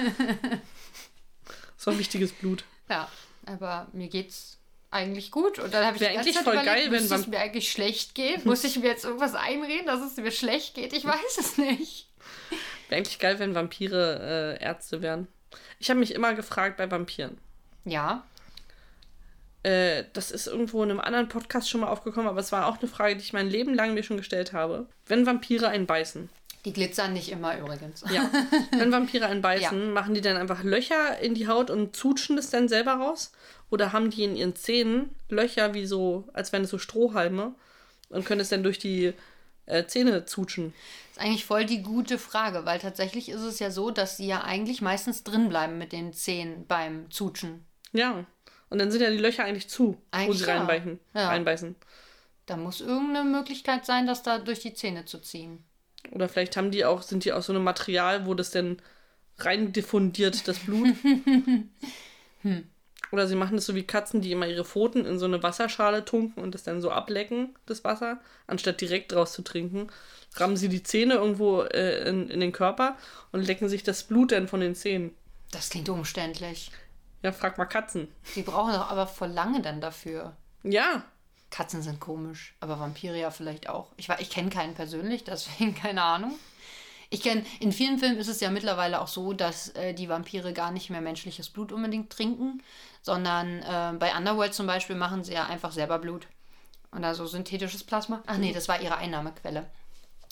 [1.76, 2.64] so ein wichtiges Blut.
[2.88, 3.08] Ja,
[3.44, 4.58] aber mir geht's
[4.90, 5.58] eigentlich gut.
[5.58, 7.70] Und dann habe ich Wär die ganze eigentlich voll überlegt, geil, wenn es mir eigentlich
[7.70, 8.40] schlecht gehen?
[8.44, 10.92] Muss ich mir jetzt irgendwas einreden, dass es mir schlecht geht?
[10.92, 12.08] Ich weiß es nicht.
[12.88, 15.26] Wäre eigentlich geil, wenn Vampire äh, Ärzte wären.
[15.78, 17.38] Ich habe mich immer gefragt bei Vampiren.
[17.84, 18.24] Ja,
[19.66, 22.78] Äh, das ist irgendwo in einem anderen Podcast schon mal aufgekommen, aber es war auch
[22.78, 24.86] eine Frage, die ich mein Leben lang mir schon gestellt habe.
[25.06, 26.28] Wenn Vampire einen beißen,
[26.64, 28.04] die glitzern nicht immer übrigens.
[28.12, 28.30] ja,
[28.72, 29.92] wenn Vampire einen beißen, Ja.
[29.92, 33.32] machen die dann einfach Löcher in die Haut und zutschen das dann selber raus?
[33.70, 37.54] Oder haben die in ihren Zähnen Löcher wie so, als wären es so Strohhalme
[38.10, 39.12] und können es dann durch die
[39.66, 40.74] äh, Zähne zutschen?
[41.12, 44.42] ist eigentlich voll die gute Frage, weil tatsächlich ist es ja so, dass sie ja
[44.42, 47.64] eigentlich meistens drin bleiben mit den Zähnen beim Zutschen.
[47.92, 48.24] Ja.
[48.68, 50.56] Und dann sind ja die Löcher eigentlich zu, wo Eigentlich sie ja.
[50.56, 51.00] reinbeißen.
[51.14, 51.28] Ja.
[51.28, 51.76] reinbeißen.
[52.46, 55.64] Da muss irgendeine Möglichkeit sein, das da durch die Zähne zu ziehen.
[56.12, 58.78] Oder vielleicht haben die auch, sind die aus so einem Material, wo das denn
[59.38, 60.94] rein diffundiert, das Blut.
[63.12, 66.04] Oder sie machen das so wie Katzen, die immer ihre Pfoten in so eine Wasserschale
[66.04, 69.88] tunken und das dann so ablecken, das Wasser, anstatt direkt draus zu trinken.
[70.34, 72.96] Rammen sie die Zähne irgendwo äh, in, in den Körper
[73.32, 75.14] und lecken sich das Blut dann von den Zähnen.
[75.50, 76.70] Das klingt umständlich.
[77.22, 78.08] Ja, frag mal Katzen.
[78.34, 80.36] Die brauchen doch aber voll lange dann dafür.
[80.62, 81.04] Ja,
[81.50, 83.92] Katzen sind komisch, aber Vampire ja vielleicht auch.
[83.96, 86.34] Ich, ich kenne keinen persönlich, deswegen keine Ahnung.
[87.08, 90.52] Ich kenne, in vielen Filmen ist es ja mittlerweile auch so, dass äh, die Vampire
[90.52, 92.62] gar nicht mehr menschliches Blut unbedingt trinken,
[93.00, 96.26] sondern äh, bei Underworld zum Beispiel machen sie ja einfach selber Blut.
[96.90, 98.22] Und also synthetisches Plasma.
[98.26, 99.66] Ach nee, das war ihre Einnahmequelle.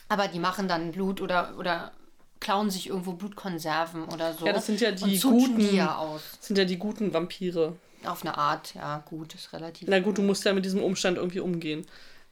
[0.09, 1.93] Aber die machen dann Blut oder, oder
[2.41, 4.47] klauen sich irgendwo Blutkonserven oder so.
[4.47, 7.77] Ja, das sind ja die guten- die ja sind ja die guten Vampire.
[8.05, 9.89] Auf eine Art, ja, gut, ist relativ.
[9.89, 11.87] Na gut, du musst ja mit diesem Umstand irgendwie umgehen.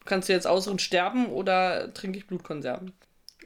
[0.04, 2.92] Kannst du jetzt ausruhen sterben oder trinke ich Blutkonserven?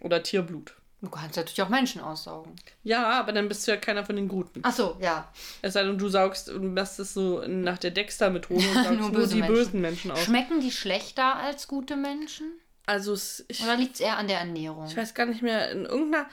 [0.01, 0.75] Oder Tierblut?
[1.03, 2.57] Du kannst natürlich auch Menschen aussaugen.
[2.83, 4.61] Ja, aber dann bist du ja keiner von den Guten.
[4.65, 5.31] Ach so, ja.
[5.63, 9.13] Es sei denn, du saugst und machst es so nach der Dexter-Methode und saugst nur,
[9.13, 9.55] böse die Menschen.
[9.55, 10.25] bösen Menschen aus.
[10.25, 12.51] Schmecken die schlechter als gute Menschen?
[12.87, 14.87] Also, es, ich, Oder liegt es eher an der Ernährung?
[14.87, 16.27] ich weiß gar nicht mehr, in irgendeiner,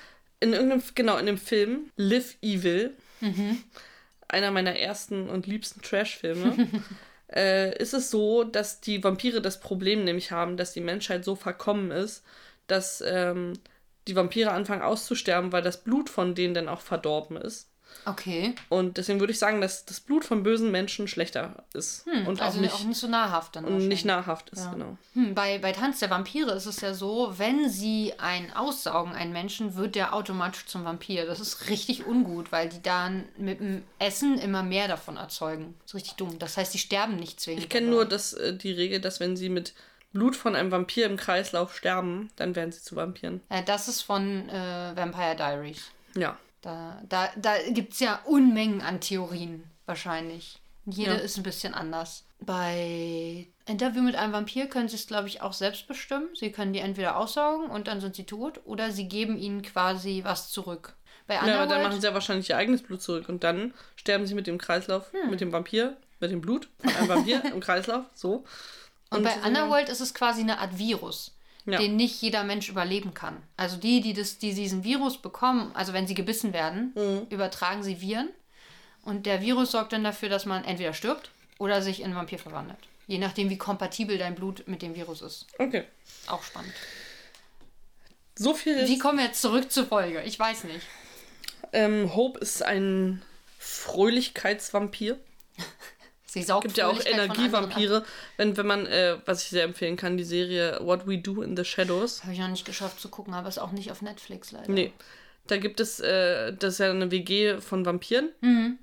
[0.43, 2.95] in irgendeinem, genau, in dem Film Live Evil,
[4.27, 6.67] einer meiner ersten und liebsten Trash-Filme,
[7.34, 11.36] äh, ist es so, dass die Vampire das Problem nämlich haben, dass die Menschheit so
[11.36, 12.23] verkommen ist,
[12.67, 13.53] dass ähm,
[14.08, 17.69] die Vampire anfangen auszusterben, weil das Blut von denen dann auch verdorben ist.
[18.06, 18.56] Okay.
[18.69, 22.06] Und deswegen würde ich sagen, dass das Blut von bösen Menschen schlechter ist.
[22.08, 23.65] und also auch nicht, auch nicht so nahrhaft dann.
[23.65, 24.97] und nicht nahrhaft ist, genau.
[25.13, 29.34] Hm, bei, bei Tanz der Vampire ist es ja so, wenn sie einen aussaugen, einen
[29.34, 31.25] Menschen, wird der automatisch zum Vampir.
[31.25, 35.75] Das ist richtig ungut, weil die dann mit dem Essen immer mehr davon erzeugen.
[35.79, 36.39] Das ist richtig dumm.
[36.39, 37.63] Das heißt, die sterben nicht zwingend.
[37.63, 39.73] Ich kenne nur das, äh, die Regel, dass wenn sie mit
[40.13, 43.41] Blut von einem Vampir im Kreislauf sterben, dann werden sie zu Vampiren.
[43.49, 45.89] Äh, das ist von äh, Vampire Diaries.
[46.15, 46.38] Ja.
[46.63, 50.60] Da, da, da gibt es ja Unmengen an Theorien, wahrscheinlich.
[50.86, 51.17] Jede Ja.
[51.17, 52.26] ist ein bisschen anders.
[52.39, 56.28] Bei Interview mit einem Vampir können sie es, glaube ich, auch selbst bestimmen.
[56.36, 60.21] Sie können die entweder aussaugen und dann sind sie tot, oder sie geben ihnen quasi
[60.26, 60.95] was zurück.
[61.28, 63.73] Bei ja, aber dann Underworld, machen sie ja wahrscheinlich ihr eigenes Blut zurück und dann
[63.95, 65.30] sterben sie mit dem Kreislauf, Hm.
[65.30, 68.43] mit dem Vampir, mit dem Blut von einem Vampir im Kreislauf, so.
[69.10, 71.34] und bei so- Underworld ist es quasi eine Art Virus.
[71.65, 71.78] Ja.
[71.80, 73.41] den nicht jeder Mensch überleben kann.
[73.56, 77.28] Also die, die, das, die diesen Virus bekommen, also wenn sie gebissen werden, Mhm.
[77.30, 78.30] übertragen sie Viren.
[79.04, 82.39] Und der Virus sorgt dann dafür, dass man entweder stirbt oder sich in einen Vampir
[82.39, 82.80] verwandelt.
[83.08, 85.45] Je nachdem, wie kompatibel dein Blut mit dem Virus ist.
[85.58, 85.84] Okay.
[86.28, 86.73] Auch spannend.
[88.36, 88.89] So viel ist.
[88.89, 90.21] Wie kommen wir jetzt zurück zur Folge?
[90.23, 90.86] Ich weiß nicht.
[91.71, 93.21] Ähm, Hope ist ein
[93.60, 95.17] Fröhlichkeitsvampir.
[96.34, 97.00] Sie saugt Gibt ja auch.
[97.06, 98.04] Energievampire.
[98.38, 101.56] Wenn, wenn man, äh, was ich sehr empfehlen kann, die Serie What We Do in
[101.56, 102.24] the Shadows.
[102.24, 104.72] Habe ich noch nicht geschafft zu gucken, aber ist auch nicht auf Netflix leider.
[104.72, 104.93] Nee.
[105.46, 108.30] Da gibt es, äh, das ist ja eine WG von Vampiren.
[108.41, 108.80] Mhm.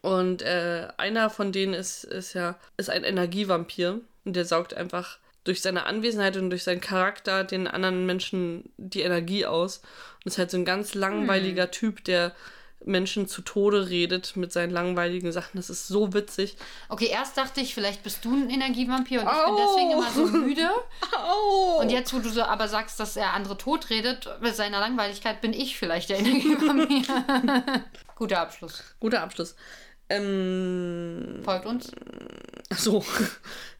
[0.00, 4.00] Und äh, einer von denen ist, ist ja ist ein Energievampir.
[4.24, 9.02] Und der saugt einfach durch seine Anwesenheit und durch seinen Charakter den anderen Menschen die
[9.02, 9.82] Energie aus.
[10.24, 11.70] Und ist halt so ein ganz langweiliger Hm.
[11.70, 12.34] Typ, der
[12.84, 15.56] Menschen zu Tode redet mit seinen langweiligen Sachen.
[15.56, 16.56] Das ist so witzig.
[16.88, 20.26] Okay, erst dachte ich, vielleicht bist du ein Energievampir und ich bin deswegen immer so
[20.26, 20.70] müde.
[21.16, 21.80] Au!
[21.80, 25.40] Und jetzt, wo du so aber sagst, dass er andere tot redet, mit seiner Langweiligkeit
[25.40, 27.02] bin ich vielleicht der Energievampir.
[28.16, 28.82] Guter Abschluss.
[29.00, 29.54] Guter Abschluss.
[30.08, 31.90] Ähm, Folgt uns.
[32.70, 33.04] ach so.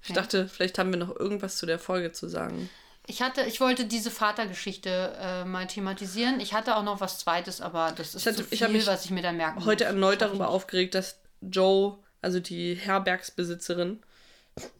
[0.04, 0.16] Ich Ja.
[0.16, 2.68] dachte, vielleicht haben wir noch irgendwas zu der Folge zu sagen.
[3.06, 6.38] Ich hatte, ich wollte diese Vatergeschichte äh, mal thematisieren.
[6.40, 8.86] Ich hatte auch noch was Zweites, aber das ist Ich hatte- zu viel, ich mich
[8.86, 9.92] was ich mir dann merken Heute muss.
[9.94, 14.00] erneut darüber aufgeregt, dass Joe, also die Herbergsbesitzerin,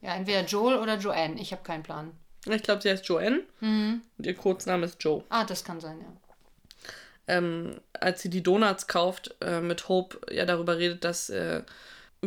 [0.03, 1.41] Ja, entweder Joel oder Joanne.
[1.41, 2.13] Ich habe keinen Plan.
[2.49, 5.25] ich glaube, sie heißt Joanne und ihr Kurzname ist Joe.
[5.29, 6.07] Ah, das kann sein, ja.
[7.27, 11.63] ähm, als sie die Donuts kauft, äh, mit Hope ja darüber redet, dass äh,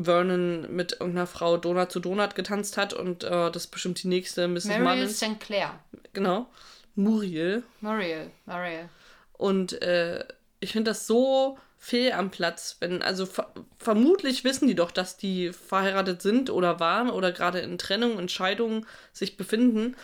[0.02, 4.08] Vernon mit irgendeiner Frau Donut zu Donut getanzt hat und äh, das ist bestimmt die
[4.08, 4.66] nächste Mrs.
[4.66, 5.18] Mariel Mullins.
[5.18, 5.40] St.
[5.40, 5.80] Clair.
[6.14, 6.48] Genau.
[6.96, 7.64] Muriel.
[7.82, 8.32] Mariel.
[8.46, 8.90] Mariel.
[9.34, 10.26] Und äh,
[10.60, 15.18] ich finde das so fehl am Platz, wenn, also ver vermutlich wissen die doch, dass
[15.18, 19.96] die verheiratet sind oder waren oder gerade in Trennung und Scheidung sich befinden.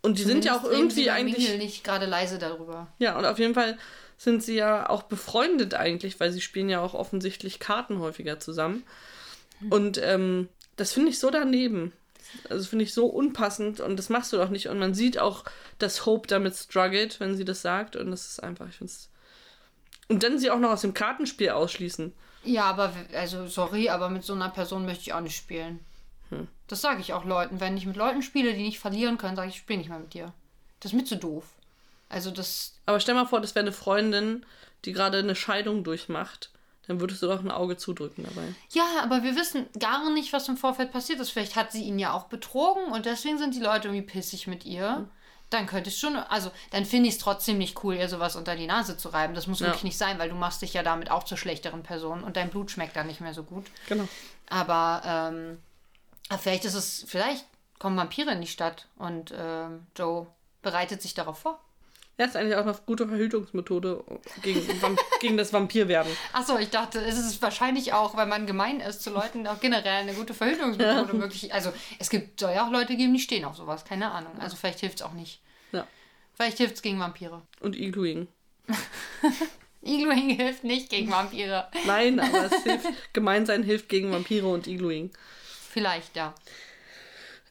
[0.00, 1.38] Und die sind ja auch Zumindest irgendwie eigentlich.
[1.38, 2.86] Mingle nicht gerade leise darüber.
[2.98, 3.76] Ja, und auf jeden Fall
[4.16, 8.84] sind sie ja auch befreundet eigentlich, weil sie spielen ja auch offensichtlich Karten häufiger zusammen.
[9.70, 11.92] Und ähm, das finde ich so daneben.
[12.48, 14.68] Also finde ich so unpassend und das machst du doch nicht.
[14.68, 15.44] Und man sieht auch,
[15.78, 17.96] dass Hope damit struggelt, wenn sie das sagt.
[17.96, 19.10] Und das ist einfach, ich finde es.
[20.08, 22.12] Und dann sie auch noch aus dem Kartenspiel ausschließen.
[22.44, 25.80] Ja, aber, also, sorry, aber mit so einer Person möchte ich auch nicht spielen.
[26.28, 26.48] Hm.
[26.66, 27.60] Das sage ich auch Leuten.
[27.60, 29.98] Wenn ich mit Leuten spiele, die nicht verlieren können, sage ich, ich spiele nicht mehr
[29.98, 30.32] mit dir.
[30.80, 31.44] Das ist mir zu doof.
[32.08, 32.78] Also, das.
[32.84, 34.44] Aber stell mal vor, das wäre eine Freundin,
[34.84, 36.50] die gerade eine Scheidung durchmacht.
[36.86, 38.54] Dann würdest du doch ein Auge zudrücken dabei.
[38.72, 41.30] Ja, aber wir wissen gar nicht, was im Vorfeld passiert ist.
[41.30, 44.64] Vielleicht hat sie ihn ja auch betrogen und deswegen sind die Leute irgendwie pissig mit
[44.66, 45.08] ihr.
[45.50, 48.56] Dann könnte es schon, also dann finde ich es trotzdem nicht cool, ihr sowas unter
[48.56, 49.34] die Nase zu reiben.
[49.34, 49.66] Das muss Ja.
[49.66, 52.50] wirklich nicht sein, weil du machst dich ja damit auch zur schlechteren Person und dein
[52.50, 53.66] Blut schmeckt dann nicht mehr so gut.
[53.88, 54.08] Genau.
[54.50, 55.58] Aber, ähm,
[56.40, 57.44] vielleicht ist es, vielleicht
[57.78, 60.26] kommen Vampire in die Stadt und ähm, Joe
[60.62, 61.60] bereitet sich darauf vor.
[62.16, 64.04] Ja, ist eigentlich auch eine gute Verhütungsmethode
[64.42, 64.62] gegen,
[65.20, 66.12] gegen das Vampirwerden.
[66.32, 70.02] Achso, ich dachte, es ist wahrscheinlich auch, wenn man gemein ist zu Leuten, auch generell
[70.02, 71.52] eine gute Verhütungsmethode möglich.
[71.52, 74.32] Also es gibt, soll ja auch Leute geben, die stehen auf sowas, keine Ahnung.
[74.38, 75.40] Also vielleicht hilft es auch nicht.
[75.72, 75.88] Ja.
[76.34, 77.42] Vielleicht hilft es gegen Vampire.
[77.60, 78.28] Und Igluing.
[79.82, 81.68] Igluing hilft nicht gegen Vampire.
[81.84, 85.10] Nein, aber es hilft, Gemeinsein hilft gegen Vampire und Igluing.
[85.70, 86.32] Vielleicht, ja.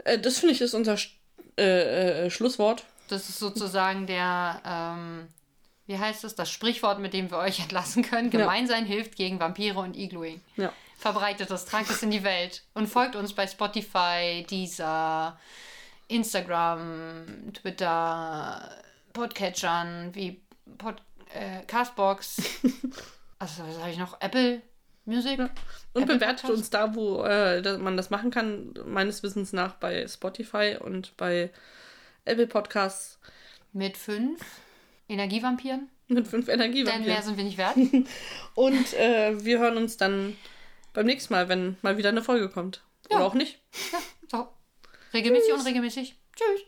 [0.05, 0.97] Äh, das finde ich ist unser
[1.57, 2.85] äh, äh, Schlusswort.
[3.07, 5.27] Das ist sozusagen der, ähm,
[5.85, 8.29] wie heißt es, das Sprichwort, mit dem wir euch entlassen können.
[8.29, 10.41] Gemeinsein hilft gegen Vampire und Igluing.
[10.55, 10.71] Ja.
[10.97, 15.37] Verbreitet es, tragt es in die Welt und folgt uns bei Spotify, Deezer,
[16.07, 18.69] Instagram, Twitter,
[19.11, 20.41] Podcatchern wie
[20.77, 21.01] Pod,
[21.33, 22.37] äh, Castbox.
[23.39, 24.19] also was habe ich noch?
[24.21, 24.61] Apple
[25.05, 25.39] Music.
[25.39, 25.49] Und
[26.03, 26.57] Apple bewertet Podcast?
[26.57, 31.51] uns da, wo äh, man das machen kann, meines Wissens nach bei Spotify und bei
[32.25, 33.19] Apple Podcasts
[33.73, 34.39] mit fünf
[35.09, 35.89] Energievampiren.
[36.07, 37.23] mit fünf Denn mehr Energievampiren.
[37.23, 37.75] sind wir nicht wert.
[38.55, 40.35] Und äh, wir hören uns dann
[40.93, 42.83] beim nächsten Mal, wenn mal wieder eine Folge kommt.
[43.09, 43.17] Ja.
[43.17, 43.59] Oder auch nicht.
[44.31, 44.47] So.
[45.13, 46.15] Regelmäßig, unregelmäßig.
[46.35, 46.65] Tschüss.